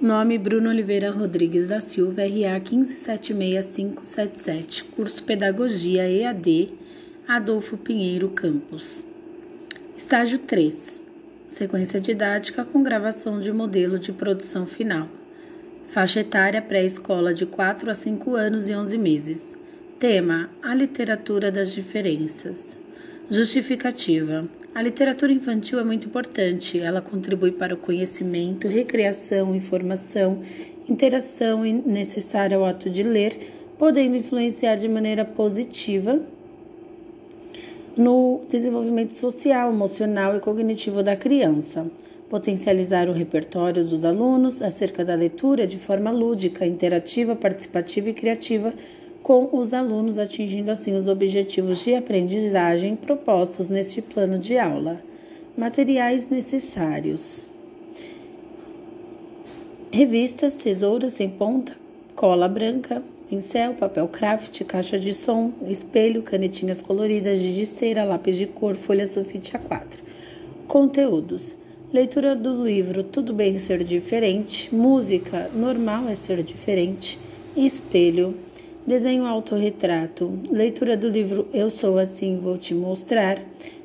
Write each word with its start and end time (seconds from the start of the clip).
Nome 0.00 0.38
Bruno 0.38 0.70
Oliveira 0.70 1.10
Rodrigues 1.10 1.70
da 1.70 1.80
Silva, 1.80 2.22
RA 2.22 2.60
1576577, 2.60 4.84
curso 4.94 5.24
Pedagogia 5.24 6.08
EAD, 6.08 6.72
Adolfo 7.26 7.76
Pinheiro 7.76 8.28
Campos. 8.28 9.04
Estágio 9.96 10.38
3. 10.38 11.04
Sequência 11.48 12.00
didática 12.00 12.64
com 12.64 12.80
gravação 12.80 13.40
de 13.40 13.52
modelo 13.52 13.98
de 13.98 14.12
produção 14.12 14.68
final. 14.68 15.08
Faixa 15.88 16.20
etária 16.20 16.62
pré-escola 16.62 17.34
de 17.34 17.44
4 17.44 17.90
a 17.90 17.94
5 17.94 18.36
anos 18.36 18.68
e 18.68 18.76
11 18.76 18.96
meses. 18.96 19.58
Tema: 19.98 20.48
A 20.62 20.72
literatura 20.74 21.50
das 21.50 21.72
diferenças. 21.72 22.78
Justificativa: 23.30 24.48
A 24.74 24.80
literatura 24.80 25.30
infantil 25.30 25.78
é 25.78 25.84
muito 25.84 26.06
importante. 26.06 26.80
Ela 26.80 27.02
contribui 27.02 27.52
para 27.52 27.74
o 27.74 27.76
conhecimento, 27.76 28.66
recreação, 28.66 29.54
informação, 29.54 30.40
interação 30.88 31.62
necessária 31.62 32.56
ao 32.56 32.64
ato 32.64 32.88
de 32.88 33.02
ler, 33.02 33.52
podendo 33.78 34.16
influenciar 34.16 34.76
de 34.76 34.88
maneira 34.88 35.26
positiva 35.26 36.18
no 37.94 38.40
desenvolvimento 38.48 39.12
social, 39.12 39.70
emocional 39.70 40.34
e 40.34 40.40
cognitivo 40.40 41.02
da 41.02 41.14
criança. 41.14 41.86
Potencializar 42.30 43.10
o 43.10 43.12
repertório 43.12 43.84
dos 43.84 44.06
alunos 44.06 44.62
acerca 44.62 45.04
da 45.04 45.14
leitura 45.14 45.66
de 45.66 45.76
forma 45.76 46.10
lúdica, 46.10 46.64
interativa, 46.64 47.36
participativa 47.36 48.08
e 48.08 48.14
criativa 48.14 48.72
com 49.28 49.46
os 49.52 49.74
alunos, 49.74 50.18
atingindo 50.18 50.70
assim 50.70 50.96
os 50.96 51.06
objetivos 51.06 51.84
de 51.84 51.94
aprendizagem 51.94 52.96
propostos 52.96 53.68
neste 53.68 54.00
plano 54.00 54.38
de 54.38 54.56
aula. 54.56 55.02
Materiais 55.54 56.30
necessários: 56.30 57.44
revistas, 59.92 60.54
tesouras 60.54 61.12
sem 61.12 61.28
ponta, 61.28 61.76
cola 62.16 62.48
branca, 62.48 63.02
pincel, 63.28 63.74
papel 63.74 64.08
craft, 64.08 64.64
caixa 64.64 64.98
de 64.98 65.12
som, 65.12 65.52
espelho, 65.68 66.22
canetinhas 66.22 66.80
coloridas, 66.80 67.38
de 67.38 67.66
cera, 67.66 68.04
lápis 68.04 68.34
de 68.34 68.46
cor, 68.46 68.76
folha 68.76 69.06
sulfite 69.06 69.52
A4. 69.52 69.98
Conteúdos: 70.66 71.54
leitura 71.92 72.34
do 72.34 72.64
livro 72.64 73.04
Tudo 73.04 73.34
Bem 73.34 73.58
Ser 73.58 73.84
Diferente, 73.84 74.74
música 74.74 75.50
Normal 75.54 76.08
é 76.08 76.14
Ser 76.14 76.42
Diferente, 76.42 77.18
espelho 77.54 78.47
desenho 78.88 79.26
autorretrato, 79.26 80.32
leitura 80.50 80.96
do 80.96 81.10
livro 81.10 81.46
Eu 81.52 81.68
Sou 81.68 81.98
Assim, 81.98 82.38
Vou 82.38 82.56
Te 82.56 82.72
Mostrar, 82.72 83.38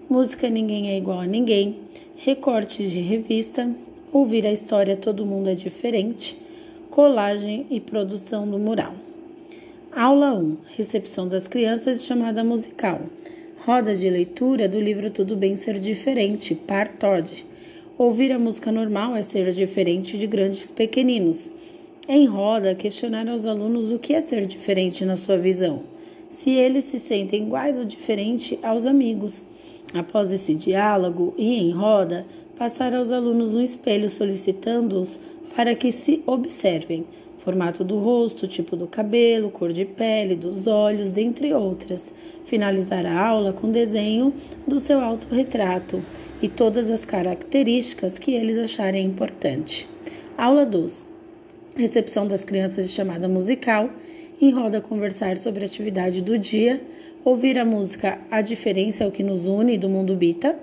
música 0.10 0.50
Ninguém 0.50 0.92
é 0.92 0.98
Igual 0.98 1.20
a 1.20 1.26
Ninguém, 1.26 1.76
recortes 2.16 2.90
de 2.90 3.02
revista, 3.02 3.70
ouvir 4.14 4.48
a 4.48 4.52
história 4.52 4.96
Todo 4.96 5.26
Mundo 5.26 5.50
é 5.50 5.56
Diferente, 5.56 6.38
colagem 6.90 7.66
e 7.70 7.82
produção 7.82 8.50
do 8.50 8.58
mural. 8.58 8.94
Aula 9.92 10.34
1. 10.36 10.58
Recepção 10.78 11.28
das 11.28 11.50
crianças 11.50 12.06
chamada 12.06 12.42
musical. 12.42 13.02
Roda 13.66 13.94
de 13.94 14.10
leitura 14.10 14.70
do 14.70 14.80
livro 14.80 15.10
Tudo 15.10 15.36
Bem 15.36 15.58
Ser 15.58 15.80
Diferente, 15.80 16.56
par 16.56 16.88
Todd. 16.88 17.46
Ouvir 17.98 18.32
a 18.32 18.40
música 18.40 18.72
normal 18.72 19.18
é 19.18 19.22
ser 19.22 19.52
diferente 19.52 20.18
de 20.18 20.28
grandes 20.28 20.66
pequeninos. 20.66 21.52
Em 22.06 22.26
roda, 22.26 22.76
questionar 22.76 23.30
aos 23.30 23.46
alunos 23.46 23.90
o 23.90 23.98
que 23.98 24.14
é 24.14 24.20
ser 24.20 24.46
diferente 24.46 25.06
na 25.06 25.16
sua 25.16 25.38
visão, 25.38 25.84
se 26.30 26.50
eles 26.50 26.84
se 26.84 27.00
sentem 27.00 27.44
iguais 27.44 27.80
ou 27.80 27.86
diferente 27.86 28.60
aos 28.62 28.86
amigos. 28.86 29.46
Após 29.94 30.30
esse 30.30 30.54
diálogo 30.54 31.34
e 31.38 31.56
em 31.56 31.72
roda, 31.72 32.26
passar 32.58 32.94
aos 32.94 33.10
alunos 33.10 33.56
um 33.56 33.62
espelho 33.62 34.10
solicitando-os 34.10 35.18
para 35.56 35.74
que 35.76 35.94
se 35.94 36.22
observem 36.26 37.06
formato 37.38 37.86
do 37.86 37.98
rosto, 38.00 38.48
tipo 38.48 38.76
do 38.76 38.86
cabelo, 38.86 39.50
cor 39.50 39.72
de 39.72 39.86
pele, 39.86 40.36
dos 40.36 40.68
olhos, 40.68 41.14
dentre 41.14 41.54
outras. 41.54 42.14
Finalizar 42.44 43.06
a 43.06 43.26
aula 43.26 43.54
com 43.54 43.72
desenho 43.72 44.34
do 44.68 44.78
seu 44.78 45.00
autorretrato 45.00 46.04
e 46.42 46.50
todas 46.50 46.90
as 46.92 47.06
características 47.06 48.20
que 48.20 48.34
eles 48.34 48.58
acharem 48.58 49.06
importante. 49.06 49.88
Aula 50.38 50.66
12 50.66 51.13
recepção 51.76 52.28
das 52.28 52.44
crianças 52.44 52.88
de 52.88 52.94
chamada 52.94 53.28
musical, 53.28 53.90
em 54.40 54.52
roda 54.52 54.82
conversar 54.82 55.38
sobre 55.38 55.64
a 55.64 55.66
atividade 55.66 56.22
do 56.22 56.38
dia, 56.38 56.82
ouvir 57.24 57.58
a 57.58 57.66
música 57.66 58.20
A 58.30 58.42
Diferença 58.42 59.04
é 59.04 59.08
o 59.08 59.12
que 59.12 59.24
nos 59.24 59.48
une 59.48 59.78
do 59.78 59.90
mundo 59.90 60.16
Bita. 60.16 60.56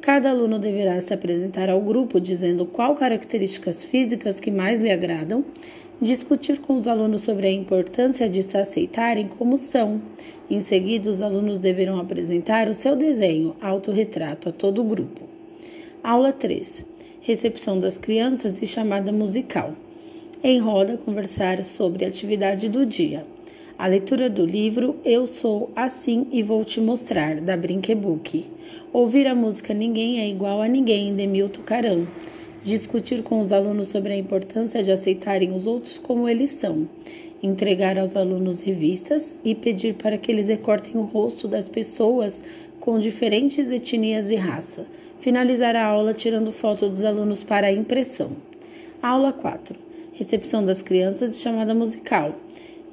Cada 0.00 0.30
aluno 0.30 0.58
deverá 0.58 1.00
se 1.00 1.12
apresentar 1.12 1.68
ao 1.68 1.80
grupo 1.80 2.20
dizendo 2.20 2.64
qual 2.64 2.94
características 2.94 3.84
físicas 3.84 4.40
que 4.40 4.50
mais 4.50 4.80
lhe 4.80 4.90
agradam, 4.90 5.44
discutir 6.00 6.58
com 6.58 6.76
os 6.76 6.86
alunos 6.86 7.22
sobre 7.22 7.48
a 7.48 7.52
importância 7.52 8.28
de 8.28 8.42
se 8.42 8.56
aceitarem 8.56 9.28
como 9.28 9.58
são. 9.58 10.00
Em 10.48 10.60
seguida, 10.60 11.10
os 11.10 11.20
alunos 11.20 11.58
deverão 11.58 12.00
apresentar 12.00 12.68
o 12.68 12.74
seu 12.74 12.96
desenho, 12.96 13.56
autorretrato, 13.60 14.48
a 14.48 14.52
todo 14.52 14.80
o 14.80 14.84
grupo. 14.84 15.22
Aula 16.02 16.32
3. 16.32 16.86
Recepção 17.20 17.78
das 17.78 17.98
crianças 17.98 18.62
e 18.62 18.66
chamada 18.66 19.12
musical 19.12 19.74
em 20.42 20.60
roda 20.60 20.96
conversar 20.96 21.64
sobre 21.64 22.04
a 22.04 22.08
atividade 22.08 22.68
do 22.68 22.86
dia. 22.86 23.26
A 23.76 23.88
leitura 23.88 24.30
do 24.30 24.46
livro 24.46 24.96
Eu 25.04 25.26
Sou 25.26 25.70
Assim 25.74 26.28
e 26.30 26.44
Vou 26.44 26.64
Te 26.64 26.80
Mostrar, 26.80 27.40
da 27.40 27.56
Brinquebook. 27.56 28.46
Ouvir 28.92 29.26
a 29.26 29.34
música 29.34 29.74
Ninguém 29.74 30.20
é 30.20 30.28
Igual 30.28 30.62
a 30.62 30.68
Ninguém, 30.68 31.14
de 31.14 31.26
Milton 31.26 31.62
Caram. 31.62 32.06
Discutir 32.62 33.22
com 33.22 33.40
os 33.40 33.52
alunos 33.52 33.88
sobre 33.88 34.12
a 34.12 34.16
importância 34.16 34.80
de 34.82 34.92
aceitarem 34.92 35.52
os 35.52 35.66
outros 35.66 35.98
como 35.98 36.28
eles 36.28 36.50
são. 36.50 36.88
Entregar 37.42 37.98
aos 37.98 38.14
alunos 38.14 38.62
revistas 38.62 39.34
e 39.44 39.56
pedir 39.56 39.94
para 39.94 40.18
que 40.18 40.30
eles 40.30 40.48
recortem 40.48 40.96
o 40.96 41.02
rosto 41.02 41.48
das 41.48 41.68
pessoas 41.68 42.44
com 42.78 42.98
diferentes 42.98 43.72
etnias 43.72 44.30
e 44.30 44.36
raça. 44.36 44.86
Finalizar 45.18 45.74
a 45.74 45.84
aula 45.84 46.14
tirando 46.14 46.52
foto 46.52 46.88
dos 46.88 47.02
alunos 47.02 47.42
para 47.42 47.66
a 47.66 47.72
impressão. 47.72 48.30
Aula 49.02 49.32
4 49.32 49.87
recepção 50.18 50.64
das 50.64 50.82
crianças 50.82 51.36
e 51.36 51.40
chamada 51.40 51.72
musical. 51.72 52.34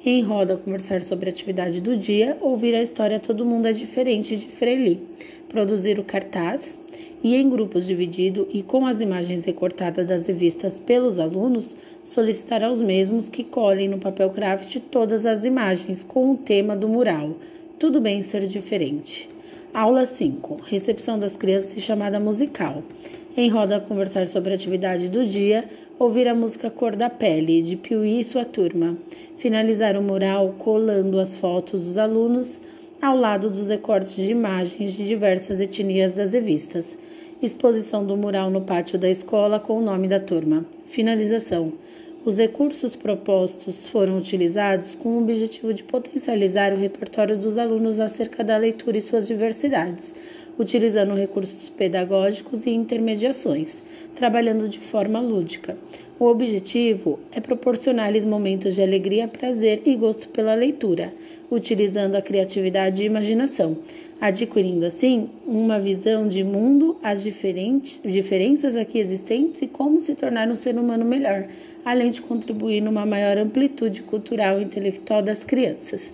Em 0.04 0.22
roda, 0.22 0.56
conversar 0.56 1.02
sobre 1.02 1.28
a 1.28 1.32
atividade 1.32 1.80
do 1.80 1.96
dia, 1.96 2.38
ouvir 2.40 2.72
a 2.76 2.80
história 2.80 3.18
Todo 3.18 3.44
Mundo 3.44 3.66
é 3.66 3.72
Diferente 3.72 4.36
de 4.36 4.46
Freili, 4.46 5.02
produzir 5.48 5.98
o 5.98 6.04
cartaz 6.04 6.78
e, 7.24 7.34
em 7.34 7.50
grupos 7.50 7.84
divididos 7.84 8.46
e 8.52 8.62
com 8.62 8.86
as 8.86 9.00
imagens 9.00 9.44
recortadas 9.44 10.06
das 10.06 10.28
revistas 10.28 10.78
pelos 10.78 11.18
alunos, 11.18 11.76
solicitar 12.00 12.62
aos 12.62 12.80
mesmos 12.80 13.28
que 13.28 13.42
colhem 13.42 13.88
no 13.88 13.98
papel 13.98 14.30
craft 14.30 14.76
todas 14.88 15.26
as 15.26 15.44
imagens 15.44 16.04
com 16.04 16.30
o 16.30 16.36
tema 16.36 16.76
do 16.76 16.88
mural. 16.88 17.34
Tudo 17.76 18.00
bem 18.00 18.22
ser 18.22 18.46
diferente. 18.46 19.28
Aula 19.74 20.06
5. 20.06 20.60
Recepção 20.64 21.18
das 21.18 21.36
crianças 21.36 21.76
e 21.76 21.80
chamada 21.80 22.20
musical. 22.20 22.84
Em 23.36 23.50
roda, 23.50 23.78
conversar 23.78 24.26
sobre 24.28 24.52
a 24.52 24.54
atividade 24.54 25.10
do 25.10 25.22
dia, 25.22 25.68
ouvir 25.98 26.28
a 26.28 26.34
música 26.34 26.70
Cor 26.70 26.94
da 26.94 27.08
Pele, 27.08 27.62
de 27.62 27.74
Piuí 27.74 28.20
e 28.20 28.24
sua 28.24 28.44
turma, 28.44 28.96
finalizar 29.38 29.96
o 29.96 30.02
mural 30.02 30.54
colando 30.58 31.18
as 31.18 31.36
fotos 31.36 31.84
dos 31.84 31.96
alunos 31.96 32.60
ao 33.00 33.16
lado 33.16 33.48
dos 33.48 33.68
recortes 33.68 34.16
de 34.16 34.30
imagens 34.30 34.92
de 34.92 35.06
diversas 35.06 35.60
etnias 35.60 36.14
das 36.14 36.34
revistas, 36.34 36.98
exposição 37.40 38.04
do 38.04 38.16
mural 38.16 38.50
no 38.50 38.60
pátio 38.60 38.98
da 38.98 39.08
escola 39.08 39.58
com 39.58 39.78
o 39.78 39.82
nome 39.82 40.06
da 40.06 40.20
turma, 40.20 40.66
finalização. 40.86 41.72
Os 42.26 42.38
recursos 42.38 42.96
propostos 42.96 43.88
foram 43.88 44.18
utilizados 44.18 44.96
com 44.96 45.10
o 45.10 45.22
objetivo 45.22 45.72
de 45.72 45.84
potencializar 45.84 46.72
o 46.72 46.76
repertório 46.76 47.38
dos 47.38 47.56
alunos 47.56 48.00
acerca 48.00 48.42
da 48.42 48.56
leitura 48.56 48.98
e 48.98 49.00
suas 49.00 49.28
diversidades 49.28 50.12
utilizando 50.58 51.14
recursos 51.14 51.68
pedagógicos 51.70 52.66
e 52.66 52.70
intermediações, 52.70 53.82
trabalhando 54.14 54.68
de 54.68 54.78
forma 54.78 55.20
lúdica. 55.20 55.76
O 56.18 56.24
objetivo 56.24 57.18
é 57.30 57.40
proporcionar-lhes 57.40 58.24
momentos 58.24 58.74
de 58.74 58.82
alegria, 58.82 59.28
prazer 59.28 59.82
e 59.84 59.94
gosto 59.96 60.28
pela 60.28 60.54
leitura, 60.54 61.12
utilizando 61.50 62.14
a 62.14 62.22
criatividade 62.22 63.02
e 63.02 63.06
imaginação, 63.06 63.76
adquirindo 64.20 64.86
assim 64.86 65.28
uma 65.46 65.78
visão 65.78 66.26
de 66.26 66.42
mundo, 66.42 66.96
as 67.02 67.22
diferentes, 67.22 68.00
diferenças 68.02 68.76
aqui 68.76 68.98
existentes 68.98 69.60
e 69.60 69.66
como 69.66 70.00
se 70.00 70.14
tornar 70.14 70.48
um 70.48 70.54
ser 70.54 70.78
humano 70.78 71.04
melhor, 71.04 71.46
além 71.84 72.10
de 72.10 72.22
contribuir 72.22 72.80
numa 72.80 73.04
maior 73.04 73.36
amplitude 73.36 74.02
cultural 74.02 74.58
e 74.58 74.64
intelectual 74.64 75.20
das 75.20 75.44
crianças. 75.44 76.12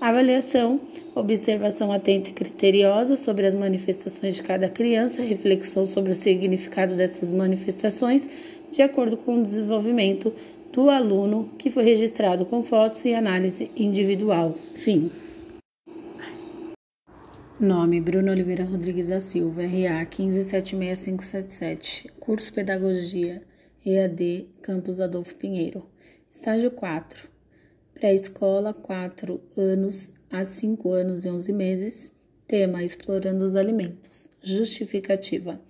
Avaliação, 0.00 0.80
observação 1.14 1.92
atenta 1.92 2.30
e 2.30 2.32
criteriosa 2.32 3.18
sobre 3.18 3.46
as 3.46 3.54
manifestações 3.54 4.34
de 4.34 4.42
cada 4.42 4.66
criança, 4.66 5.20
reflexão 5.20 5.84
sobre 5.84 6.12
o 6.12 6.14
significado 6.14 6.96
dessas 6.96 7.30
manifestações, 7.30 8.26
de 8.70 8.80
acordo 8.80 9.18
com 9.18 9.38
o 9.38 9.42
desenvolvimento 9.42 10.32
do 10.72 10.88
aluno, 10.88 11.50
que 11.58 11.70
foi 11.70 11.84
registrado 11.84 12.46
com 12.46 12.62
fotos 12.62 13.04
e 13.04 13.12
análise 13.12 13.70
individual. 13.76 14.54
Fim. 14.74 15.10
Nome: 17.60 18.00
Bruno 18.00 18.32
Oliveira 18.32 18.64
Rodrigues 18.64 19.08
da 19.08 19.20
Silva, 19.20 19.60
RA 19.60 20.06
1576577, 20.06 22.10
curso 22.18 22.54
Pedagogia, 22.54 23.42
EAD, 23.84 24.48
Campus 24.62 24.98
Adolfo 24.98 25.34
Pinheiro. 25.34 25.84
Estágio 26.30 26.70
4. 26.70 27.28
Pré-escola, 28.00 28.72
4 28.72 29.38
anos 29.58 30.10
a 30.30 30.42
5 30.42 30.90
anos 30.90 31.26
e 31.26 31.28
11 31.28 31.52
meses. 31.52 32.14
Tema: 32.46 32.82
Explorando 32.82 33.44
os 33.44 33.56
alimentos. 33.56 34.26
Justificativa. 34.42 35.60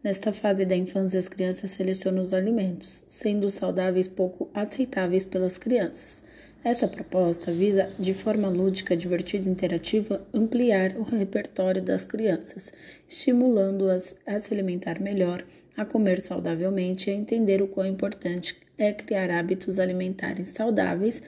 Nesta 0.00 0.32
fase 0.32 0.64
da 0.64 0.76
infância, 0.76 1.18
as 1.18 1.28
crianças 1.28 1.72
selecionam 1.72 2.22
os 2.22 2.32
alimentos, 2.32 3.02
sendo 3.08 3.50
saudáveis 3.50 4.06
pouco 4.06 4.48
aceitáveis 4.54 5.24
pelas 5.24 5.58
crianças. 5.58 6.22
Essa 6.62 6.86
proposta 6.86 7.50
visa, 7.50 7.90
de 7.98 8.14
forma 8.14 8.48
lúdica, 8.48 8.96
divertida 8.96 9.48
e 9.48 9.52
interativa, 9.52 10.24
ampliar 10.32 10.96
o 10.96 11.02
repertório 11.02 11.82
das 11.82 12.04
crianças, 12.04 12.72
estimulando-as 13.08 14.14
a 14.24 14.38
se 14.38 14.54
alimentar 14.54 15.00
melhor, 15.00 15.44
a 15.76 15.84
comer 15.84 16.20
saudavelmente 16.20 17.10
e 17.10 17.12
a 17.12 17.16
entender 17.16 17.60
o 17.60 17.66
quão 17.66 17.86
importante 17.86 18.56
é 18.78 18.92
criar 18.92 19.28
hábitos 19.28 19.80
alimentares 19.80 20.46
saudáveis 20.48 21.20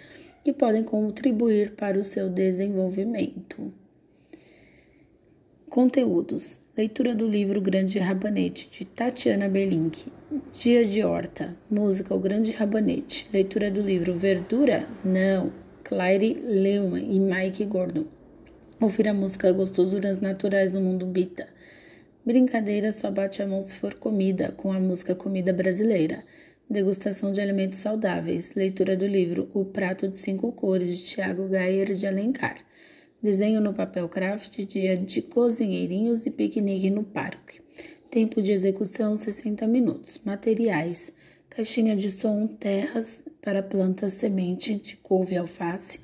que 0.42 0.52
podem 0.52 0.82
contribuir 0.82 1.72
para 1.72 1.98
o 1.98 2.04
seu 2.04 2.28
desenvolvimento. 2.28 3.72
Conteúdos: 5.70 6.60
Leitura 6.76 7.14
do 7.14 7.26
livro 7.26 7.60
Grande 7.60 7.98
Rabanete, 7.98 8.68
de 8.70 8.84
Tatiana 8.84 9.48
Belink. 9.48 10.06
Dia 10.52 10.84
de 10.84 11.02
Horta. 11.02 11.56
Música 11.70 12.14
O 12.14 12.18
Grande 12.18 12.50
Rabanete. 12.50 13.26
Leitura 13.32 13.70
do 13.70 13.80
livro 13.80 14.14
Verdura? 14.14 14.86
Não. 15.04 15.52
Claire 15.82 16.34
Leumann 16.34 17.06
e 17.10 17.18
Mike 17.18 17.64
Gordon. 17.64 18.04
Ouvir 18.80 19.08
a 19.08 19.14
música 19.14 19.52
Gostosuras 19.52 20.20
Naturais 20.20 20.72
do 20.72 20.80
Mundo 20.80 21.06
Bita. 21.06 21.46
Brincadeira 22.24 22.92
só 22.92 23.10
bate 23.10 23.42
a 23.42 23.46
mão 23.46 23.60
se 23.60 23.76
for 23.76 23.94
comida, 23.94 24.52
com 24.56 24.72
a 24.72 24.78
música 24.78 25.14
Comida 25.14 25.52
Brasileira. 25.52 26.22
Degustação 26.72 27.32
de 27.32 27.40
alimentos 27.42 27.80
saudáveis. 27.80 28.54
Leitura 28.54 28.96
do 28.96 29.06
livro 29.06 29.46
O 29.52 29.62
Prato 29.62 30.08
de 30.08 30.16
Cinco 30.16 30.50
Cores, 30.52 30.96
de 30.96 31.04
Tiago 31.04 31.46
Gayer 31.46 31.94
de 31.94 32.06
Alencar. 32.06 32.56
Desenho 33.22 33.60
no 33.60 33.74
papel 33.74 34.08
craft, 34.08 34.64
dia 34.64 34.96
de 34.96 35.20
cozinheirinhos 35.20 36.24
e 36.24 36.30
piquenique 36.30 36.88
no 36.88 37.04
parque. 37.04 37.60
Tempo 38.10 38.40
de 38.40 38.52
execução 38.52 39.14
60 39.16 39.66
minutos. 39.66 40.18
Materiais: 40.24 41.12
caixinha 41.50 41.94
de 41.94 42.10
som, 42.10 42.46
terras 42.46 43.22
para 43.42 43.62
plantas 43.62 44.14
semente 44.14 44.74
de 44.74 44.96
couve 44.96 45.34
e 45.34 45.36
alface, 45.36 46.00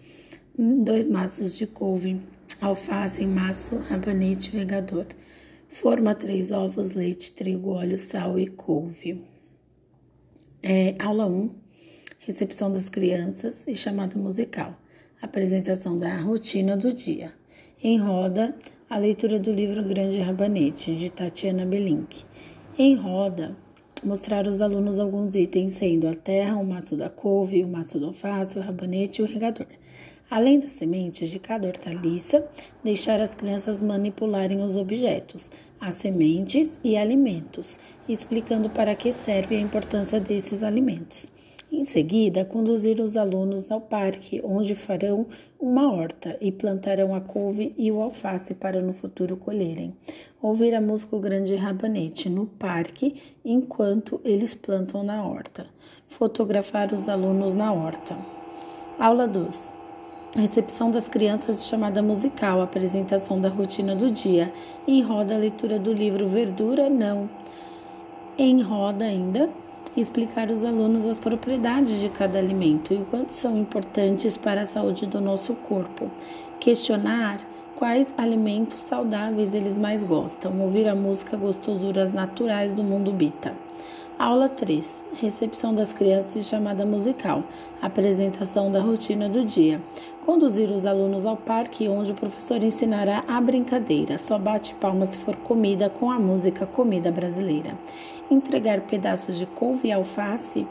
dois 0.59 1.09
maços 1.09 1.56
de 1.56 1.67
couve, 1.67 2.20
alface 2.61 3.25
em 3.25 3.29
maço, 3.29 3.79
rabanete 3.79 4.50
regador. 4.50 5.06
Forma 5.67 6.15
três 6.15 6.50
ovos, 6.50 6.93
leite, 6.93 7.32
trigo, 7.32 7.70
óleo, 7.70 7.99
sal 7.99 8.38
e 8.38 8.47
couve. 8.47 9.38
É, 10.70 10.94
aula 10.99 11.25
1. 11.25 11.49
Recepção 12.19 12.70
das 12.70 12.91
crianças 12.91 13.67
e 13.67 13.75
chamada 13.75 14.19
musical. 14.19 14.79
Apresentação 15.23 15.99
da 15.99 16.15
rotina 16.20 16.76
do 16.76 16.93
dia. 16.93 17.32
Em 17.82 17.99
roda, 17.99 18.55
a 18.91 18.99
leitura 18.99 19.38
do 19.38 19.50
livro 19.50 19.82
Grande 19.82 20.20
Rabanete, 20.20 20.94
de 20.94 21.09
Tatiana 21.09 21.65
Belink. 21.65 22.23
Em 22.79 22.94
roda, 22.97 23.56
mostrar 24.05 24.44
aos 24.44 24.61
alunos 24.61 24.99
alguns 24.99 25.35
itens, 25.35 25.73
sendo 25.73 26.06
a 26.06 26.15
terra, 26.15 26.59
o 26.59 26.67
maço 26.67 26.94
da 26.97 27.09
couve, 27.09 27.65
o 27.65 27.69
maço 27.69 27.99
do 27.99 28.09
alface, 28.09 28.59
o 28.59 28.61
rabanete 28.61 29.23
e 29.23 29.25
o 29.25 29.26
regador. 29.26 29.69
Além 30.30 30.58
das 30.58 30.72
sementes 30.72 31.30
de 31.30 31.38
cada 31.38 31.66
hortaliça, 31.66 32.46
deixar 32.84 33.19
as 33.20 33.34
crianças 33.34 33.82
manipularem 33.82 34.62
os 34.62 34.76
objetos, 34.76 35.50
as 35.80 35.94
sementes 35.94 36.78
e 36.84 36.98
alimentos, 36.98 37.78
explicando 38.06 38.69
para 38.69 38.94
que 38.94 39.10
serve 39.10 39.56
a 39.56 39.60
importância 39.60 40.20
desses 40.20 40.62
alimentos. 40.62 41.30
Em 41.70 41.84
seguida, 41.84 42.44
conduzir 42.44 43.00
os 43.00 43.16
alunos 43.16 43.70
ao 43.70 43.80
parque, 43.80 44.40
onde 44.42 44.75
farão 44.75 45.26
uma 45.60 45.92
horta 45.92 46.36
e 46.40 46.50
plantarão 46.50 47.14
a 47.14 47.20
couve 47.20 47.74
e 47.76 47.92
o 47.92 48.00
alface 48.00 48.54
para 48.54 48.81
no 48.81 48.94
futuro 48.94 49.36
colherem. 49.36 49.94
Ouvir 50.40 50.74
a 50.74 50.81
música 50.81 51.16
o 51.16 51.20
Grande 51.20 51.54
Rabanete 51.56 52.28
no 52.31 52.46
parque 52.46 53.14
enquanto 53.44 54.20
eles 54.24 54.54
plantam 54.54 55.02
na 55.02 55.26
horta. 55.26 55.66
Fotografar 56.06 56.92
os 56.94 57.08
alunos 57.08 57.54
na 57.54 57.72
horta. 57.72 58.16
Aula 58.98 59.28
2. 59.28 59.77
Recepção 60.36 60.90
das 60.90 61.08
crianças 61.08 61.66
chamada 61.66 62.02
musical, 62.02 62.60
apresentação 62.60 63.40
da 63.40 63.48
rotina 63.48 63.96
do 63.96 64.10
dia. 64.10 64.52
Em 64.86 65.00
roda, 65.00 65.34
a 65.34 65.38
leitura 65.38 65.78
do 65.78 65.90
livro 65.90 66.28
Verdura 66.28 66.90
Não. 66.90 67.30
Em 68.36 68.60
roda 68.60 69.06
ainda, 69.06 69.48
explicar 69.96 70.50
aos 70.50 70.66
alunos 70.66 71.06
as 71.06 71.19
propriedades 71.19 71.98
de 71.98 72.10
cada 72.10 72.38
alimento 72.38 72.92
e 72.92 72.98
o 72.98 73.06
quanto 73.06 73.30
são 73.30 73.56
importantes 73.56 74.36
para 74.36 74.60
a 74.60 74.66
saúde 74.66 75.06
do 75.06 75.19
nosso 75.19 75.54
corpo. 75.54 76.10
Questionar 76.60 77.40
quais 77.74 78.12
alimentos 78.19 78.82
saudáveis 78.82 79.54
eles 79.54 79.78
mais 79.78 80.04
gostam. 80.04 80.60
Ouvir 80.60 80.86
a 80.88 80.94
música 80.94 81.38
Gostosuras 81.38 82.12
Naturais 82.12 82.74
do 82.74 82.84
Mundo 82.84 83.12
Bita. 83.12 83.56
Aula 84.19 84.49
3. 84.49 85.05
Recepção 85.20 85.73
das 85.73 85.93
crianças 85.93 86.35
e 86.35 86.43
chamada 86.43 86.85
musical. 86.85 87.44
Apresentação 87.81 88.73
da 88.73 88.81
rotina 88.81 89.29
do 89.29 89.44
dia. 89.44 89.81
Conduzir 90.26 90.73
os 90.73 90.85
alunos 90.85 91.25
ao 91.25 91.37
parque, 91.37 91.88
onde 91.88 92.11
o 92.11 92.15
professor 92.15 92.61
ensinará 92.62 93.23
a 93.29 93.41
brincadeira. 93.41 94.19
Só 94.19 94.37
bate 94.37 94.75
palmas 94.75 95.11
se 95.11 95.19
for 95.19 95.37
comida 95.37 95.88
com 95.88 96.11
a 96.11 96.19
música 96.19 96.67
Comida 96.67 97.12
Brasileira 97.12 97.79
entregar 98.31 98.82
pedaços 98.82 99.38
de 99.38 99.47
couve 99.47 99.88
e 99.88 99.93
alface 99.93 100.67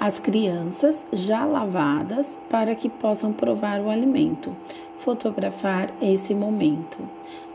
às 0.00 0.18
crianças 0.18 1.06
já 1.12 1.44
lavadas 1.44 2.38
para 2.48 2.74
que 2.74 2.88
possam 2.88 3.32
provar 3.32 3.80
o 3.80 3.90
alimento. 3.90 4.56
Fotografar 4.98 5.90
esse 6.00 6.34
momento. 6.34 6.98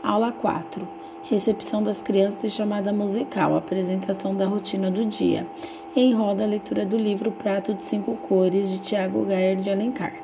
Aula 0.02 0.30
4. 0.30 0.97
Recepção 1.30 1.82
das 1.82 2.00
crianças 2.00 2.42
e 2.44 2.48
chamada 2.48 2.90
musical, 2.90 3.54
apresentação 3.54 4.34
da 4.34 4.46
rotina 4.46 4.90
do 4.90 5.04
dia. 5.04 5.46
Em 5.94 6.14
roda, 6.14 6.42
a 6.42 6.46
leitura 6.46 6.86
do 6.86 6.96
livro 6.96 7.30
Prato 7.30 7.74
de 7.74 7.82
Cinco 7.82 8.16
Cores, 8.16 8.70
de 8.70 8.78
Tiago 8.78 9.26
Gayer 9.26 9.56
de 9.56 9.68
Alencar. 9.68 10.14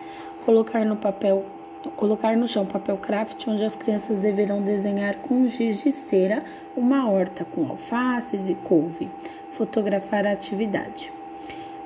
Colocar 0.47 0.83
no 0.87 0.97
papel 0.97 1.45
colocar 1.95 2.35
no 2.39 2.49
chão 2.49 2.65
papel 2.65 2.97
craft 2.97 3.47
onde 3.47 3.63
as 3.63 3.77
crianças 3.77 4.17
deverão 4.17 4.63
desenhar 4.63 5.17
com 5.17 5.47
giz 5.47 5.83
de 5.83 5.93
cera 5.93 6.43
uma 6.75 7.11
horta 7.11 7.45
com 7.45 7.69
alfaces 7.69 8.49
e 8.49 8.55
couve. 8.55 9.11
Fotografar 9.53 10.27
a 10.27 10.33
atividade. 10.33 11.13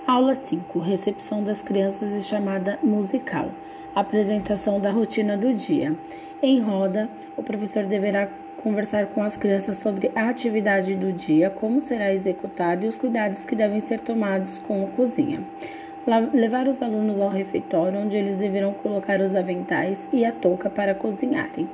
Aula 0.06 0.36
5. 0.36 0.78
Recepção 0.78 1.42
das 1.42 1.60
crianças 1.60 2.12
e 2.12 2.22
chamada 2.22 2.78
musical. 2.84 3.50
Apresentação 3.96 4.78
da 4.78 4.92
rotina 4.92 5.36
do 5.36 5.52
dia. 5.52 5.98
Em 6.40 6.60
roda, 6.60 7.10
o 7.36 7.42
professor 7.42 7.82
deverá 7.82 8.28
conversar 8.68 9.06
com 9.06 9.22
as 9.22 9.34
crianças 9.34 9.78
sobre 9.78 10.10
a 10.14 10.28
atividade 10.28 10.94
do 10.94 11.10
dia, 11.10 11.48
como 11.48 11.80
será 11.80 12.12
executada 12.12 12.84
e 12.84 12.88
os 12.88 12.98
cuidados 12.98 13.46
que 13.46 13.56
devem 13.56 13.80
ser 13.80 13.98
tomados 13.98 14.58
com 14.58 14.84
a 14.84 14.88
cozinha 14.88 15.42
levar 16.32 16.66
os 16.66 16.80
alunos 16.80 17.20
ao 17.20 17.28
refeitório, 17.28 18.00
onde 18.00 18.16
eles 18.16 18.34
deverão 18.34 18.72
colocar 18.72 19.20
os 19.20 19.34
aventais 19.34 20.08
e 20.10 20.24
a 20.24 20.32
touca 20.32 20.70
para 20.70 20.94
cozinharem. 20.94 21.68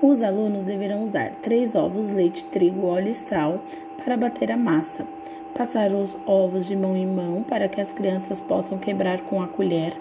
Os 0.00 0.22
alunos 0.22 0.64
deverão 0.64 1.04
usar 1.04 1.32
três 1.42 1.74
ovos, 1.74 2.08
leite, 2.08 2.46
trigo, 2.46 2.86
óleo 2.86 3.10
e 3.10 3.14
sal 3.14 3.60
para 4.02 4.16
bater 4.16 4.50
a 4.50 4.56
massa. 4.56 5.06
Passar 5.52 5.92
os 5.92 6.16
ovos 6.24 6.66
de 6.66 6.74
mão 6.74 6.96
em 6.96 7.06
mão 7.06 7.42
para 7.42 7.68
que 7.68 7.80
as 7.80 7.92
crianças 7.92 8.40
possam 8.40 8.78
quebrar 8.78 9.20
com 9.22 9.42
a 9.42 9.48
colher. 9.48 9.94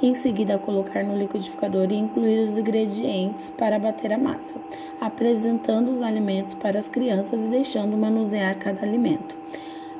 Em 0.00 0.14
seguida, 0.14 0.56
colocar 0.60 1.02
no 1.02 1.16
liquidificador 1.16 1.88
e 1.90 1.96
incluir 1.96 2.38
os 2.44 2.56
ingredientes 2.56 3.50
para 3.50 3.80
bater 3.80 4.12
a 4.12 4.18
massa, 4.18 4.54
apresentando 5.00 5.90
os 5.90 6.00
alimentos 6.00 6.54
para 6.54 6.78
as 6.78 6.86
crianças 6.86 7.46
e 7.46 7.50
deixando 7.50 7.96
manusear 7.96 8.56
cada 8.58 8.82
alimento. 8.82 9.36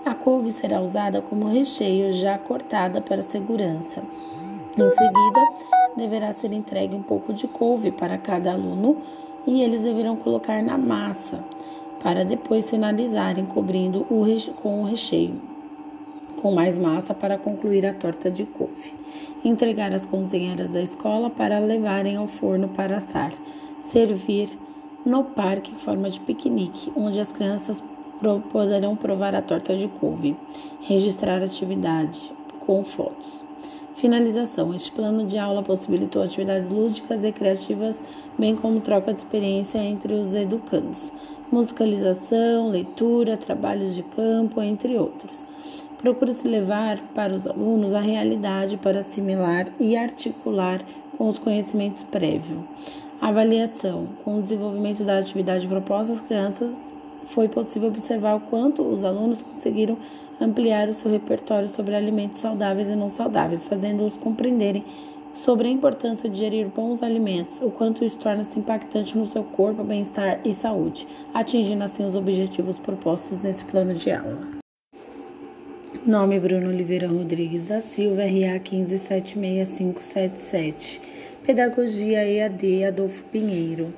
A 0.05 0.15
couve 0.15 0.53
será 0.53 0.81
usada 0.81 1.21
como 1.21 1.49
recheio 1.49 2.13
já 2.13 2.39
cortada 2.39 3.01
para 3.01 3.23
segurança. 3.23 4.05
Em 4.77 4.89
seguida, 4.89 5.41
deverá 5.97 6.31
ser 6.31 6.53
entregue 6.53 6.95
um 6.95 7.03
pouco 7.03 7.33
de 7.33 7.49
couve 7.49 7.91
para 7.91 8.17
cada 8.17 8.53
aluno 8.53 8.99
e 9.45 9.63
eles 9.63 9.83
deverão 9.83 10.15
colocar 10.15 10.63
na 10.63 10.79
massa 10.79 11.43
para 12.01 12.25
depois 12.25 12.71
finalizarem 12.71 13.45
cobrindo 13.45 14.07
o 14.09 14.25
com 14.63 14.83
o 14.83 14.85
recheio 14.85 15.59
com 16.41 16.53
mais 16.53 16.79
massa 16.79 17.13
para 17.13 17.37
concluir 17.37 17.85
a 17.87 17.93
torta 17.93 18.31
de 18.31 18.45
couve. 18.45 18.95
Entregar 19.49 19.95
as 19.95 20.05
cozinheiras 20.05 20.69
da 20.69 20.83
escola 20.83 21.31
para 21.31 21.59
levarem 21.59 22.17
ao 22.17 22.27
forno 22.27 22.69
para 22.69 22.99
assar. 22.99 23.33
Servir 23.79 24.51
no 25.07 25.25
parque 25.25 25.73
em 25.73 25.75
forma 25.75 26.11
de 26.11 26.21
piquenique, 26.21 26.93
onde 26.95 27.19
as 27.19 27.33
crianças 27.33 27.83
poderão 28.53 28.95
provar 28.95 29.35
a 29.35 29.41
torta 29.41 29.75
de 29.75 29.89
couve, 29.89 30.37
registrar 30.83 31.43
atividade 31.43 32.31
com 32.61 32.85
fotos. 32.85 33.43
Finalização: 33.95 34.75
Este 34.75 34.93
plano 34.93 35.27
de 35.27 35.39
aula 35.39 35.63
possibilitou 35.63 36.23
atividades 36.23 36.69
lúdicas 36.69 37.25
e 37.25 37.33
criativas, 37.33 38.05
bem 38.39 38.55
como 38.55 38.83
troca 38.83 39.15
de 39.15 39.21
experiência 39.21 39.79
entre 39.79 40.13
os 40.13 40.35
educandos, 40.35 41.11
musicalização, 41.51 42.69
leitura, 42.69 43.39
trabalhos 43.39 43.95
de 43.95 44.03
campo, 44.03 44.61
entre 44.61 44.99
outros. 44.99 45.47
Procura-se 45.99 46.47
levar 46.47 46.99
para 47.13 47.35
os 47.35 47.47
alunos 47.47 47.93
a 47.93 48.01
realidade 48.01 48.77
para 48.77 49.01
assimilar 49.01 49.67
e 49.81 49.97
articular 49.97 50.81
com 51.17 51.29
os 51.29 51.39
conhecimentos 51.39 52.05
prévios. 52.05 52.61
Avaliação. 53.21 54.07
Com 54.25 54.39
o 54.39 54.43
desenvolvimento 54.43 55.03
da 55.03 55.19
atividade 55.19 55.67
proposta 55.67 56.13
às 56.13 56.21
crianças, 56.21 56.93
foi 57.25 57.49
possível 57.49 57.89
observar 57.89 58.37
o 58.37 58.41
quanto 58.41 58.83
os 58.83 59.03
alunos 59.03 59.43
conseguiram 59.43 59.99
ampliar 60.41 60.89
o 60.89 60.93
seu 60.93 61.11
repertório 61.11 61.67
sobre 61.67 61.97
alimentos 61.97 62.39
saudáveis 62.39 62.89
e 62.89 62.95
não 62.95 63.09
saudáveis, 63.09 63.67
fazendo-os 63.67 64.17
compreenderem 64.17 64.85
sobre 65.33 65.69
a 65.69 65.71
importância 65.71 66.29
de 66.29 66.39
gerir 66.39 66.69
bons 66.69 67.03
alimentos, 67.03 67.61
o 67.61 67.71
quanto 67.71 68.05
isso 68.05 68.19
torna-se 68.19 68.59
impactante 68.59 69.19
no 69.19 69.27
seu 69.27 69.43
corpo, 69.43 69.83
bem-estar 69.83 70.41
e 70.45 70.53
saúde, 70.55 71.07
atingindo 71.35 71.85
assim 71.85 72.07
os 72.07 72.17
objetivos 72.17 72.79
propostos 72.79 73.43
nesse 73.43 73.65
plano 73.65 73.95
de 73.95 74.11
aula. 74.11 74.58
Nome 76.09 76.41
Bruno 76.41 76.71
Oliveira 76.71 77.07
Rodrigues 77.07 77.69
da 77.69 77.83
Silva, 77.83 78.23
RA 78.23 78.59
15765577. 78.61 81.03
Pedagogia 81.45 82.25
EAD 82.25 82.87
Adolfo 82.87 83.23
Pinheiro. 83.25 83.93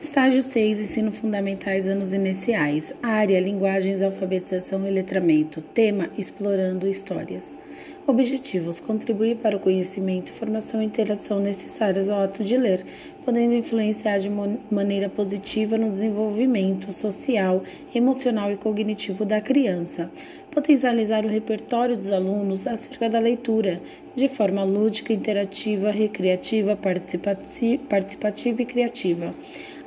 Estágio 0.00 0.40
6, 0.40 0.78
Ensino 0.78 1.10
Fundamentais, 1.10 1.88
Anos 1.88 2.12
Iniciais. 2.12 2.94
Área, 3.02 3.40
Linguagens, 3.40 4.02
Alfabetização 4.02 4.86
e 4.86 4.90
Letramento. 4.90 5.60
Tema, 5.60 6.08
Explorando 6.16 6.86
Histórias. 6.86 7.58
Objetivos: 8.06 8.78
contribuir 8.78 9.38
para 9.38 9.56
o 9.56 9.60
conhecimento, 9.60 10.32
formação 10.32 10.80
e 10.80 10.86
interação 10.86 11.40
necessárias 11.40 12.08
ao 12.08 12.22
ato 12.22 12.44
de 12.44 12.56
ler, 12.56 12.86
podendo 13.24 13.52
influenciar 13.52 14.18
de 14.18 14.30
maneira 14.70 15.08
positiva 15.08 15.76
no 15.76 15.90
desenvolvimento 15.90 16.92
social, 16.92 17.64
emocional 17.92 18.52
e 18.52 18.56
cognitivo 18.56 19.24
da 19.24 19.40
criança. 19.40 20.08
Potencializar 20.50 21.24
o 21.24 21.28
repertório 21.28 21.96
dos 21.96 22.10
alunos 22.10 22.66
acerca 22.66 23.08
da 23.08 23.18
leitura, 23.18 23.80
de 24.16 24.28
forma 24.28 24.64
lúdica, 24.64 25.12
interativa, 25.12 25.90
recreativa, 25.90 26.76
participativa 26.76 28.62
e 28.62 28.66
criativa 28.66 29.34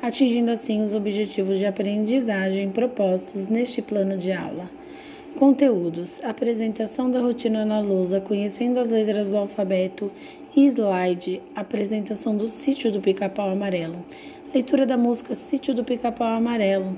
atingindo 0.01 0.49
assim 0.49 0.81
os 0.81 0.93
objetivos 0.93 1.59
de 1.59 1.65
aprendizagem 1.65 2.71
propostos 2.71 3.47
neste 3.47 3.81
plano 3.81 4.17
de 4.17 4.31
aula. 4.31 4.69
Conteúdos: 5.37 6.21
apresentação 6.23 7.09
da 7.09 7.19
rotina 7.19 7.63
na 7.63 7.79
lousa, 7.79 8.19
conhecendo 8.19 8.79
as 8.79 8.89
letras 8.89 9.29
do 9.29 9.37
alfabeto, 9.37 10.11
slide, 10.55 11.41
apresentação 11.55 12.35
do 12.35 12.47
sítio 12.47 12.91
do 12.91 12.99
Pica-Pau 12.99 13.49
Amarelo, 13.49 14.03
leitura 14.53 14.85
da 14.85 14.97
música 14.97 15.33
Sítio 15.33 15.73
do 15.73 15.83
Pica-Pau 15.83 16.27
Amarelo, 16.27 16.97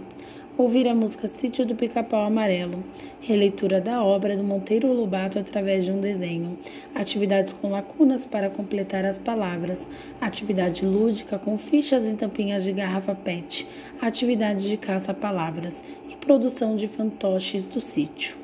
ouvir 0.57 0.88
a 0.88 0.93
música 0.93 1.27
Sítio 1.27 1.65
do 1.65 1.74
Pica-Pau 1.74 2.22
Amarelo, 2.22 2.83
releitura 3.19 3.81
da 3.81 4.03
obra 4.03 4.38
do 4.38 4.43
Monteiro 4.43 4.91
Lobato 4.93 5.39
através 5.39 5.83
de 5.86 5.91
um 5.91 6.00
desenho, 6.00 6.57
atividades 6.93 7.53
com 7.53 7.72
lacunas 7.72 8.25
para 8.25 8.50
completar 8.50 9.03
as 9.03 9.17
palavras, 9.17 9.89
atividade 10.22 10.86
lúdica 10.86 11.39
com 11.39 11.57
fichas 11.57 12.05
e 12.05 12.13
tampinhas 12.13 12.63
de 12.63 12.72
garrafa 12.72 13.15
PET, 13.15 13.67
atividades 14.00 14.65
de 14.65 14.77
caça-palavras 14.77 15.83
e 16.07 16.15
produção 16.15 16.75
de 16.75 16.88
fantoches 16.88 17.65
do 17.65 17.81
sítio. 17.81 18.42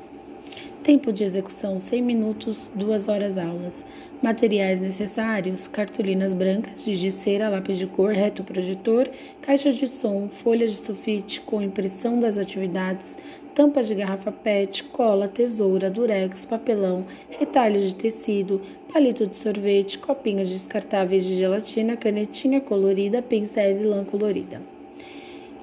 Tempo 0.82 1.12
de 1.12 1.24
execução 1.24 1.76
100 1.76 2.02
minutos, 2.02 2.70
2 2.74 3.06
horas 3.06 3.36
aulas. 3.36 3.84
Materiais 4.22 4.80
necessários: 4.80 5.68
cartolinas 5.68 6.32
brancas, 6.32 6.82
giz 6.82 6.98
de 6.98 7.10
cera, 7.10 7.50
lápis 7.50 7.76
de 7.76 7.86
cor, 7.86 8.14
reto 8.14 8.42
projetor, 8.42 9.06
caixa 9.42 9.70
de 9.74 9.86
som, 9.86 10.30
folhas 10.30 10.70
de 10.70 10.86
sulfite 10.86 11.42
com 11.42 11.60
impressão 11.60 12.18
das 12.18 12.38
atividades, 12.38 13.18
tampas 13.54 13.88
de 13.88 13.94
garrafa 13.94 14.32
PET, 14.32 14.84
cola, 14.84 15.28
tesoura, 15.28 15.90
durex, 15.90 16.46
papelão, 16.46 17.04
retalhos 17.28 17.84
de 17.84 17.94
tecido, 17.94 18.62
palito 18.90 19.26
de 19.26 19.36
sorvete, 19.36 19.98
copinhos 19.98 20.48
descartáveis 20.48 21.26
de 21.26 21.34
gelatina, 21.34 21.94
canetinha 21.94 22.58
colorida, 22.58 23.20
pincéis 23.20 23.82
e 23.82 23.84
lã 23.84 24.02
colorida. 24.02 24.62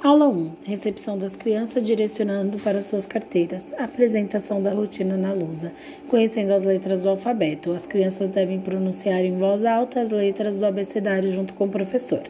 Aula 0.08 0.30
1. 0.30 0.52
Recepção 0.64 1.18
das 1.18 1.36
crianças 1.36 1.84
direcionando 1.84 2.58
para 2.60 2.80
suas 2.80 3.06
carteiras. 3.06 3.74
Apresentação 3.78 4.64
da 4.64 4.72
rotina 4.72 5.18
na 5.18 5.34
lousa. 5.34 5.74
Conhecendo 6.08 6.54
as 6.54 6.64
letras 6.64 7.02
do 7.02 7.10
alfabeto. 7.10 7.74
As 7.74 7.86
crianças 7.86 8.30
devem 8.30 8.62
pronunciar 8.62 9.26
em 9.26 9.38
voz 9.38 9.66
alta 9.66 10.00
as 10.00 10.10
letras 10.10 10.56
do 10.56 10.66
abecedário 10.66 11.30
junto 11.34 11.54
com 11.54 11.66
o 11.66 11.70
professor. 11.70 12.22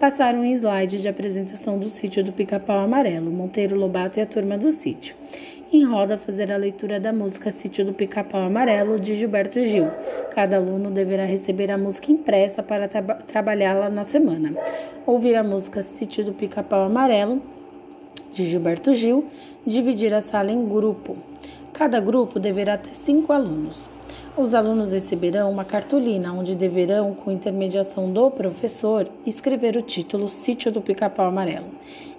Passar 0.00 0.34
um 0.34 0.44
slide 0.44 1.00
de 1.00 1.06
apresentação 1.06 1.78
do 1.78 1.88
sítio 1.88 2.24
do 2.24 2.32
Pica-Pau 2.32 2.80
Amarelo, 2.80 3.30
Monteiro 3.30 3.78
Lobato 3.78 4.18
e 4.18 4.22
a 4.22 4.26
turma 4.26 4.58
do 4.58 4.72
sítio 4.72 5.14
em 5.72 5.84
roda 5.84 6.18
fazer 6.18 6.50
a 6.50 6.56
leitura 6.56 6.98
da 6.98 7.12
música 7.12 7.48
Sítio 7.48 7.84
do 7.84 7.92
Pica-Pau 7.92 8.40
Amarelo 8.40 8.98
de 8.98 9.14
Gilberto 9.14 9.62
Gil. 9.62 9.86
Cada 10.34 10.56
aluno 10.56 10.90
deverá 10.90 11.24
receber 11.24 11.70
a 11.70 11.78
música 11.78 12.10
impressa 12.10 12.60
para 12.60 12.88
tra 12.88 13.02
trabalhá-la 13.02 13.88
na 13.88 14.02
semana. 14.02 14.52
Ouvir 15.06 15.36
a 15.36 15.44
música 15.44 15.80
Sítio 15.80 16.24
do 16.24 16.32
Pica-Pau 16.32 16.82
Amarelo 16.82 17.40
de 18.32 18.50
Gilberto 18.50 18.92
Gil, 18.94 19.26
dividir 19.64 20.12
a 20.12 20.20
sala 20.20 20.50
em 20.50 20.68
grupo. 20.68 21.16
Cada 21.72 22.00
grupo 22.00 22.40
deverá 22.40 22.76
ter 22.76 22.94
cinco 22.94 23.32
alunos. 23.32 23.88
Os 24.36 24.54
alunos 24.54 24.92
receberão 24.92 25.50
uma 25.50 25.64
cartolina 25.64 26.32
onde 26.32 26.56
deverão, 26.56 27.14
com 27.14 27.30
intermediação 27.30 28.12
do 28.12 28.30
professor, 28.30 29.08
escrever 29.26 29.76
o 29.76 29.82
título 29.82 30.28
Sítio 30.28 30.72
do 30.72 30.80
Pica-Pau 30.80 31.26
Amarelo. 31.26 31.66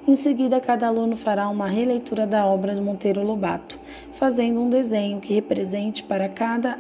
Em 0.08 0.16
seguida, 0.16 0.60
cada 0.60 0.88
aluno 0.88 1.16
fará 1.16 1.48
uma 1.48 1.68
releitura 1.68 2.26
da 2.26 2.44
obra 2.44 2.74
de 2.74 2.82
Monteiro 2.82 3.24
Lobato, 3.24 3.80
fazendo 4.12 4.60
um 4.60 4.68
desenho 4.68 5.22
que 5.22 5.32
represente 5.32 6.04
para 6.04 6.28
cada, 6.28 6.80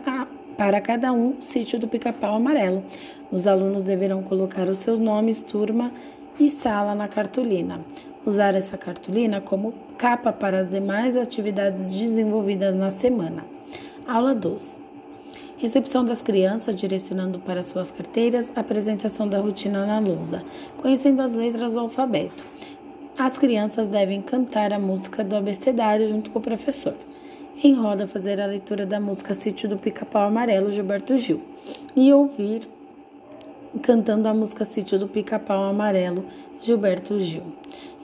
para 0.57 0.81
cada 0.81 1.13
um 1.13 1.35
o 1.37 1.41
sítio 1.41 1.77
do 1.77 1.87
Pica-Pau 1.87 2.35
Amarelo. 2.35 2.83
Os 3.31 3.45
alunos 3.45 3.83
deverão 3.83 4.23
colocar 4.23 4.67
os 4.67 4.79
seus 4.79 4.99
nomes, 4.99 5.39
turma 5.39 5.91
e 6.39 6.49
sala 6.49 6.95
na 6.95 7.07
cartolina. 7.07 7.81
Usar 8.25 8.55
essa 8.55 8.75
cartolina 8.75 9.39
como 9.39 9.71
capa 9.99 10.33
para 10.33 10.59
as 10.59 10.67
demais 10.67 11.15
atividades 11.15 11.93
desenvolvidas 11.93 12.73
na 12.73 12.89
semana. 12.89 13.45
Aula 14.07 14.33
2. 14.33 14.79
Recepção 15.57 16.03
das 16.03 16.23
crianças, 16.23 16.75
direcionando 16.75 17.37
para 17.37 17.61
suas 17.61 17.91
carteiras, 17.91 18.51
apresentação 18.55 19.27
da 19.27 19.37
rotina 19.37 19.85
na 19.85 19.99
lousa, 19.99 20.43
conhecendo 20.81 21.21
as 21.21 21.35
letras 21.35 21.75
do 21.75 21.81
alfabeto. 21.81 22.43
As 23.23 23.37
crianças 23.37 23.87
devem 23.87 24.19
cantar 24.19 24.73
a 24.73 24.79
música 24.79 25.23
do 25.23 25.35
abecedário 25.35 26.07
junto 26.07 26.31
com 26.31 26.39
o 26.39 26.41
professor. 26.41 26.95
Em 27.63 27.71
roda, 27.71 28.07
fazer 28.07 28.41
a 28.41 28.47
leitura 28.47 28.83
da 28.83 28.99
música 28.99 29.35
Sítio 29.35 29.69
do 29.69 29.77
Pica-Pau 29.77 30.23
Amarelo, 30.23 30.71
Gilberto 30.71 31.15
Gil, 31.19 31.39
e 31.95 32.11
ouvir 32.11 32.67
cantando 33.83 34.27
a 34.27 34.33
música 34.33 34.65
Sítio 34.65 34.97
do 34.97 35.07
Pica-Pau 35.07 35.65
Amarelo, 35.65 36.25
Gilberto 36.59 37.19
Gil. 37.19 37.43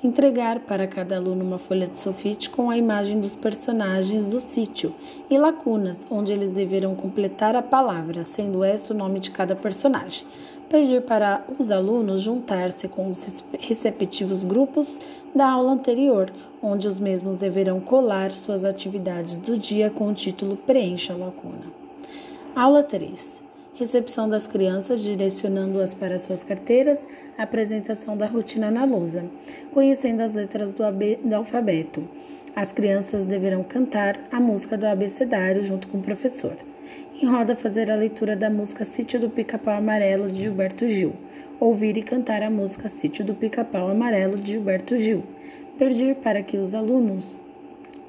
Entregar 0.03 0.59
para 0.59 0.85
cada 0.85 1.17
aluno 1.17 1.43
uma 1.43 1.57
folha 1.57 1.87
de 1.87 1.97
sulfite 1.97 2.51
com 2.51 2.69
a 2.69 2.77
imagem 2.77 3.19
dos 3.19 3.35
personagens 3.35 4.27
do 4.27 4.39
sítio 4.39 4.93
e 5.31 5.35
lacunas, 5.39 6.05
onde 6.11 6.31
eles 6.31 6.51
deverão 6.51 6.93
completar 6.93 7.55
a 7.55 7.63
palavra, 7.63 8.23
sendo 8.23 8.63
esse 8.63 8.91
o 8.91 8.95
nome 8.95 9.19
de 9.19 9.31
cada 9.31 9.55
personagem. 9.55 10.27
Pedir 10.69 11.01
para 11.03 11.45
os 11.57 11.71
alunos 11.71 12.21
juntar-se 12.21 12.87
com 12.87 13.09
os 13.09 13.43
respectivos 13.59 14.43
grupos 14.43 14.99
da 15.33 15.49
aula 15.49 15.71
anterior, 15.71 16.29
onde 16.61 16.87
os 16.87 16.99
mesmos 16.99 17.37
deverão 17.37 17.79
colar 17.79 18.33
suas 18.35 18.65
atividades 18.65 19.37
do 19.37 19.57
dia 19.57 19.89
com 19.89 20.09
o 20.09 20.13
título 20.13 20.57
Preencha 20.57 21.13
a 21.13 21.17
lacuna. 21.17 21.71
Aula 22.55 22.83
3 22.83 23.47
recepção 23.77 24.27
das 24.27 24.47
crianças, 24.47 25.03
direcionando-as 25.03 25.93
para 25.93 26.17
suas 26.17 26.43
carteiras, 26.43 27.07
apresentação 27.37 28.17
da 28.17 28.25
rotina 28.25 28.71
na 28.71 28.83
lousa, 28.83 29.23
conhecendo 29.71 30.21
as 30.21 30.33
letras 30.33 30.71
do, 30.71 30.83
do, 31.23 31.35
alfabeto. 31.35 32.03
As 32.55 32.73
crianças 32.73 33.27
deverão 33.27 33.63
cantar 33.63 34.19
a 34.31 34.39
música 34.39 34.75
do 34.75 34.87
abecedário 34.87 35.63
junto 35.63 35.87
com 35.87 35.99
o 35.99 36.01
professor. 36.01 36.55
Em 37.21 37.25
roda, 37.25 37.55
fazer 37.55 37.91
a 37.91 37.95
leitura 37.95 38.35
da 38.35 38.49
música 38.49 38.83
Sítio 38.83 39.19
do 39.19 39.29
Pica-Pau 39.29 39.75
Amarelo 39.75 40.31
de 40.31 40.43
Gilberto 40.43 40.87
Gil. 40.87 41.13
Ouvir 41.59 41.97
e 41.97 42.03
cantar 42.03 42.43
a 42.43 42.49
música 42.49 42.87
Sítio 42.87 43.25
do 43.25 43.33
Pica-Pau 43.33 43.89
Amarelo 43.89 44.37
de 44.37 44.53
Gilberto 44.53 44.95
Gil. 44.95 45.23
Pedir 45.77 46.15
para 46.15 46.41
que 46.41 46.57
os 46.57 46.75
alunos 46.75 47.25